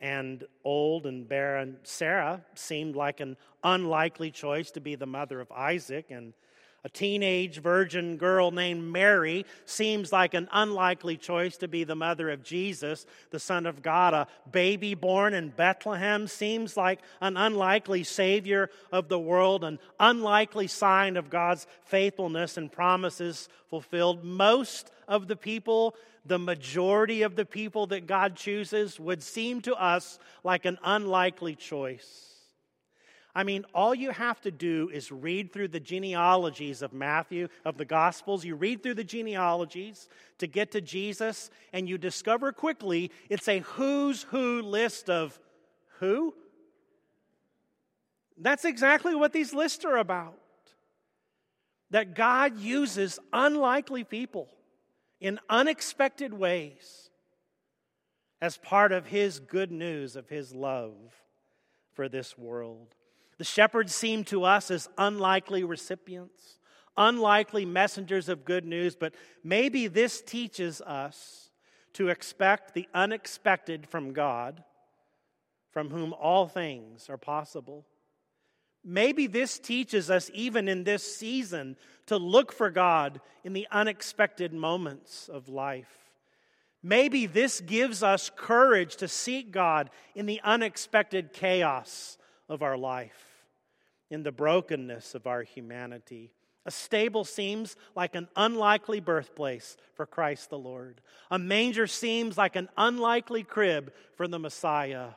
And 0.01 0.43
old 0.65 1.05
and 1.05 1.29
barren 1.29 1.77
Sarah 1.83 2.43
seemed 2.55 2.95
like 2.95 3.19
an 3.19 3.37
unlikely 3.63 4.31
choice 4.31 4.71
to 4.71 4.81
be 4.81 4.95
the 4.95 5.05
mother 5.05 5.39
of 5.39 5.51
Isaac. 5.51 6.07
And 6.09 6.33
a 6.83 6.89
teenage 6.89 7.59
virgin 7.59 8.17
girl 8.17 8.49
named 8.49 8.83
Mary 8.83 9.45
seems 9.65 10.11
like 10.11 10.33
an 10.33 10.49
unlikely 10.51 11.15
choice 11.15 11.57
to 11.57 11.67
be 11.67 11.83
the 11.83 11.95
mother 11.95 12.29
of 12.31 12.43
Jesus, 12.43 13.05
the 13.29 13.39
Son 13.39 13.67
of 13.67 13.83
God. 13.83 14.13
A 14.15 14.27
baby 14.51 14.95
born 14.95 15.35
in 15.35 15.49
Bethlehem 15.49 16.27
seems 16.27 16.75
like 16.75 16.99
an 17.19 17.37
unlikely 17.37 18.03
Savior 18.03 18.71
of 18.91 19.09
the 19.09 19.19
world, 19.19 19.63
an 19.63 19.77
unlikely 19.99 20.67
sign 20.67 21.17
of 21.17 21.29
God's 21.29 21.67
faithfulness 21.83 22.57
and 22.57 22.71
promises 22.71 23.47
fulfilled. 23.69 24.23
Most 24.23 24.91
of 25.07 25.27
the 25.27 25.35
people, 25.35 25.95
the 26.25 26.39
majority 26.39 27.21
of 27.21 27.35
the 27.35 27.45
people 27.45 27.85
that 27.87 28.07
God 28.07 28.35
chooses, 28.35 28.99
would 28.99 29.21
seem 29.21 29.61
to 29.61 29.75
us 29.75 30.17
like 30.43 30.65
an 30.65 30.79
unlikely 30.83 31.53
choice. 31.55 32.30
I 33.33 33.43
mean, 33.43 33.65
all 33.73 33.95
you 33.95 34.11
have 34.11 34.41
to 34.41 34.51
do 34.51 34.89
is 34.93 35.11
read 35.11 35.53
through 35.53 35.69
the 35.69 35.79
genealogies 35.79 36.81
of 36.81 36.91
Matthew, 36.91 37.47
of 37.63 37.77
the 37.77 37.85
Gospels. 37.85 38.43
You 38.43 38.55
read 38.55 38.83
through 38.83 38.95
the 38.95 39.03
genealogies 39.03 40.09
to 40.39 40.47
get 40.47 40.71
to 40.71 40.81
Jesus, 40.81 41.49
and 41.71 41.87
you 41.87 41.97
discover 41.97 42.51
quickly 42.51 43.11
it's 43.29 43.47
a 43.47 43.59
who's 43.59 44.23
who 44.23 44.61
list 44.61 45.09
of 45.09 45.39
who? 45.99 46.33
That's 48.37 48.65
exactly 48.65 49.15
what 49.15 49.33
these 49.33 49.53
lists 49.53 49.85
are 49.85 49.97
about. 49.97 50.37
That 51.91 52.15
God 52.15 52.59
uses 52.59 53.19
unlikely 53.31 54.03
people 54.03 54.49
in 55.19 55.39
unexpected 55.49 56.33
ways 56.33 57.09
as 58.41 58.57
part 58.57 58.91
of 58.91 59.07
His 59.07 59.39
good 59.39 59.71
news 59.71 60.15
of 60.15 60.27
His 60.27 60.53
love 60.53 60.97
for 61.93 62.09
this 62.09 62.37
world. 62.37 62.95
The 63.41 63.45
shepherds 63.45 63.95
seem 63.95 64.23
to 64.25 64.43
us 64.43 64.69
as 64.69 64.87
unlikely 64.99 65.63
recipients, 65.63 66.59
unlikely 66.95 67.65
messengers 67.65 68.29
of 68.29 68.45
good 68.45 68.65
news, 68.65 68.95
but 68.95 69.15
maybe 69.43 69.87
this 69.87 70.21
teaches 70.21 70.79
us 70.79 71.49
to 71.93 72.09
expect 72.09 72.75
the 72.75 72.87
unexpected 72.93 73.89
from 73.89 74.13
God, 74.13 74.63
from 75.71 75.89
whom 75.89 76.13
all 76.13 76.47
things 76.47 77.09
are 77.09 77.17
possible. 77.17 77.87
Maybe 78.85 79.25
this 79.25 79.57
teaches 79.57 80.11
us, 80.11 80.29
even 80.35 80.67
in 80.67 80.83
this 80.83 81.17
season, 81.17 81.77
to 82.05 82.17
look 82.17 82.53
for 82.53 82.69
God 82.69 83.21
in 83.43 83.53
the 83.53 83.67
unexpected 83.71 84.53
moments 84.53 85.29
of 85.29 85.49
life. 85.49 86.11
Maybe 86.83 87.25
this 87.25 87.59
gives 87.59 88.03
us 88.03 88.29
courage 88.35 88.97
to 88.97 89.07
seek 89.07 89.51
God 89.51 89.89
in 90.13 90.27
the 90.27 90.41
unexpected 90.43 91.33
chaos 91.33 92.19
of 92.47 92.61
our 92.61 92.77
life 92.77 93.29
in 94.11 94.21
the 94.21 94.31
brokenness 94.31 95.15
of 95.15 95.25
our 95.25 95.41
humanity. 95.41 96.31
A 96.65 96.71
stable 96.71 97.23
seems 97.23 97.75
like 97.95 98.13
an 98.13 98.27
unlikely 98.35 98.99
birthplace 98.99 99.77
for 99.95 100.05
Christ 100.05 100.51
the 100.51 100.59
Lord. 100.59 101.01
A 101.31 101.39
manger 101.39 101.87
seems 101.87 102.37
like 102.37 102.55
an 102.55 102.69
unlikely 102.77 103.43
crib 103.43 103.91
for 104.15 104.27
the 104.27 104.37
Messiah. 104.37 105.11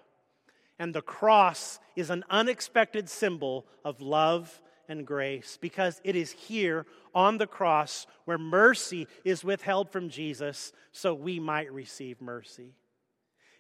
And 0.79 0.95
the 0.95 1.03
cross 1.03 1.81
is 1.97 2.09
an 2.09 2.25
unexpected 2.31 3.11
symbol 3.11 3.67
of 3.85 4.01
love 4.01 4.63
and 4.89 5.07
grace 5.07 5.59
because 5.61 6.01
it 6.05 6.17
is 6.17 6.31
here 6.31 6.87
on 7.15 7.37
the 7.37 7.47
cross 7.47 8.07
where 8.25 8.39
mercy 8.39 9.07
is 9.25 9.45
withheld 9.45 9.91
from 9.91 10.09
Jesus 10.09 10.73
so 10.93 11.13
we 11.13 11.41
might 11.41 11.73
receive 11.73 12.23
mercy. 12.23 12.75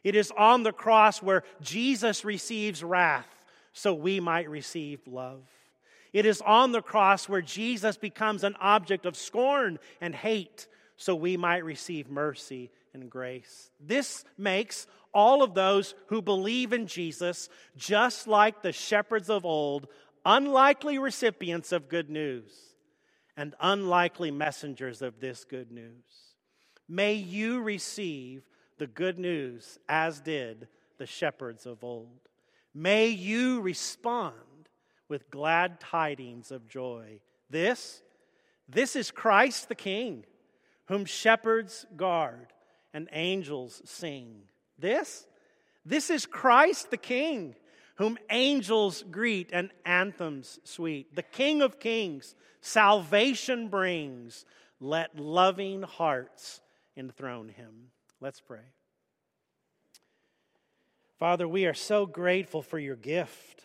It 0.02 0.14
is 0.14 0.32
on 0.36 0.62
the 0.62 0.72
cross 0.72 1.22
where 1.22 1.44
Jesus 1.60 2.24
receives 2.24 2.82
wrath 2.82 3.33
so 3.74 3.92
we 3.92 4.20
might 4.20 4.48
receive 4.48 5.00
love. 5.06 5.42
It 6.14 6.24
is 6.24 6.40
on 6.40 6.72
the 6.72 6.80
cross 6.80 7.28
where 7.28 7.42
Jesus 7.42 7.98
becomes 7.98 8.44
an 8.44 8.54
object 8.60 9.04
of 9.04 9.16
scorn 9.16 9.78
and 10.00 10.14
hate 10.14 10.68
so 10.96 11.14
we 11.14 11.36
might 11.36 11.64
receive 11.64 12.08
mercy 12.08 12.70
and 12.94 13.10
grace. 13.10 13.70
This 13.80 14.24
makes 14.38 14.86
all 15.12 15.42
of 15.42 15.54
those 15.54 15.94
who 16.06 16.22
believe 16.22 16.72
in 16.72 16.86
Jesus, 16.86 17.48
just 17.76 18.28
like 18.28 18.62
the 18.62 18.72
shepherds 18.72 19.28
of 19.28 19.44
old, 19.44 19.88
unlikely 20.24 20.98
recipients 20.98 21.72
of 21.72 21.88
good 21.88 22.08
news 22.08 22.52
and 23.36 23.56
unlikely 23.60 24.30
messengers 24.30 25.02
of 25.02 25.18
this 25.18 25.44
good 25.44 25.72
news. 25.72 26.04
May 26.88 27.14
you 27.14 27.60
receive 27.60 28.42
the 28.78 28.86
good 28.86 29.18
news 29.18 29.78
as 29.88 30.20
did 30.20 30.68
the 30.98 31.06
shepherds 31.06 31.66
of 31.66 31.82
old. 31.82 32.20
May 32.74 33.08
you 33.08 33.60
respond 33.60 34.34
with 35.08 35.30
glad 35.30 35.78
tidings 35.78 36.50
of 36.50 36.68
joy. 36.68 37.20
This, 37.48 38.02
this 38.68 38.96
is 38.96 39.10
Christ 39.10 39.68
the 39.68 39.74
King, 39.74 40.24
whom 40.86 41.04
shepherds 41.04 41.86
guard 41.96 42.52
and 42.92 43.08
angels 43.12 43.80
sing. 43.84 44.42
This, 44.78 45.26
this 45.84 46.10
is 46.10 46.26
Christ 46.26 46.90
the 46.90 46.96
King, 46.96 47.54
whom 47.96 48.18
angels 48.30 49.04
greet 49.08 49.50
and 49.52 49.70
anthems 49.84 50.58
sweet. 50.64 51.14
The 51.14 51.22
King 51.22 51.62
of 51.62 51.78
Kings, 51.78 52.34
salvation 52.60 53.68
brings. 53.68 54.44
Let 54.80 55.18
loving 55.18 55.82
hearts 55.82 56.60
enthrone 56.96 57.48
him. 57.48 57.90
Let's 58.20 58.40
pray. 58.40 58.64
Father, 61.18 61.46
we 61.46 61.66
are 61.66 61.74
so 61.74 62.06
grateful 62.06 62.62
for 62.62 62.78
your 62.78 62.96
gift. 62.96 63.62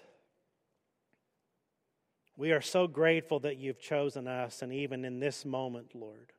We 2.38 2.51
are 2.51 2.62
so 2.62 2.88
grateful 2.88 3.39
that 3.41 3.57
you've 3.57 3.79
chosen 3.79 4.27
us, 4.27 4.62
and 4.62 4.71
even 4.71 5.03
in 5.03 5.19
this 5.19 5.45
moment, 5.45 5.93
Lord. 5.93 6.31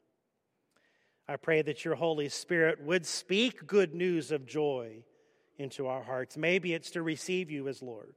I 1.29 1.37
pray 1.37 1.63
that 1.63 1.85
your 1.85 1.95
Holy 1.95 2.29
Spirit 2.29 2.83
would 2.83 3.05
speak 3.07 3.67
good 3.67 3.95
news 3.95 4.31
of 4.31 4.47
joy 4.47 5.05
into 5.59 5.87
our 5.87 6.03
hearts. 6.03 6.37
Maybe 6.37 6.75
it's 6.75 6.91
to 6.93 7.03
receive 7.03 7.51
you 7.51 7.69
as 7.69 7.83
Lord, 7.83 8.15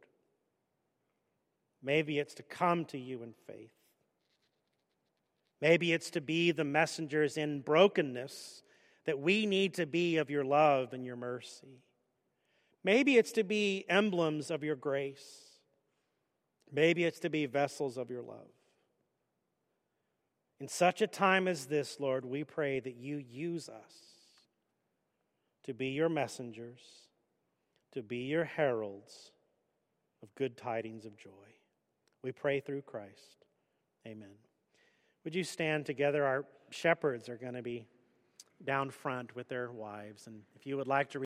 maybe 1.82 2.20
it's 2.20 2.36
to 2.36 2.44
come 2.44 2.86
to 2.86 2.98
you 2.98 3.22
in 3.24 3.34
faith. 3.48 3.74
Maybe 5.62 5.94
it's 5.94 6.10
to 6.12 6.22
be 6.22 6.52
the 6.52 6.66
messengers 6.66 7.38
in 7.38 7.62
brokenness 7.62 8.64
that 9.06 9.20
we 9.20 9.46
need 9.46 9.76
to 9.76 9.86
be 9.86 10.18
of 10.18 10.30
your 10.30 10.44
love 10.44 10.92
and 10.92 11.06
your 11.06 11.16
mercy. 11.16 11.84
Maybe 12.84 13.18
it's 13.18 13.32
to 13.34 13.44
be 13.44 13.86
emblems 13.90 14.52
of 14.52 14.64
your 14.64 14.76
grace. 14.76 15.44
Maybe 16.72 17.06
it's 17.06 17.20
to 17.20 17.30
be 17.30 17.46
vessels 17.46 17.98
of 17.98 18.10
your 18.10 18.22
love. 18.22 18.50
In 20.60 20.68
such 20.68 21.02
a 21.02 21.08
time 21.08 21.48
as 21.48 21.66
this, 21.66 22.00
Lord, 22.00 22.26
we 22.26 22.44
pray 22.44 22.80
that 22.80 22.96
you 22.96 23.18
use 23.18 23.70
us 23.70 23.94
to 25.64 25.74
be 25.74 25.88
your 25.88 26.10
messengers, 26.10 26.80
to 27.94 28.02
be 28.02 28.18
your 28.18 28.46
heralds 28.46 29.32
of 30.22 30.34
good 30.36 30.58
tidings 30.58 31.06
of 31.06 31.18
joy. 31.18 31.30
We 32.22 32.32
pray 32.32 32.60
through 32.60 32.84
Christ. 32.84 33.46
Amen. 34.08 34.36
Would 35.24 35.36
you 35.36 35.44
stand 35.44 35.86
together? 35.86 36.26
Our 36.26 36.46
shepherds 36.70 37.30
are 37.30 37.38
going 37.38 37.54
to 37.54 37.62
be 37.62 37.86
down 38.66 38.90
front 38.90 39.36
with 39.36 39.50
their 39.50 39.72
wives. 39.72 40.28
And 40.28 40.42
if 40.56 40.66
you 40.66 40.78
would 40.78 40.88
like 40.88 41.10
to 41.12 41.20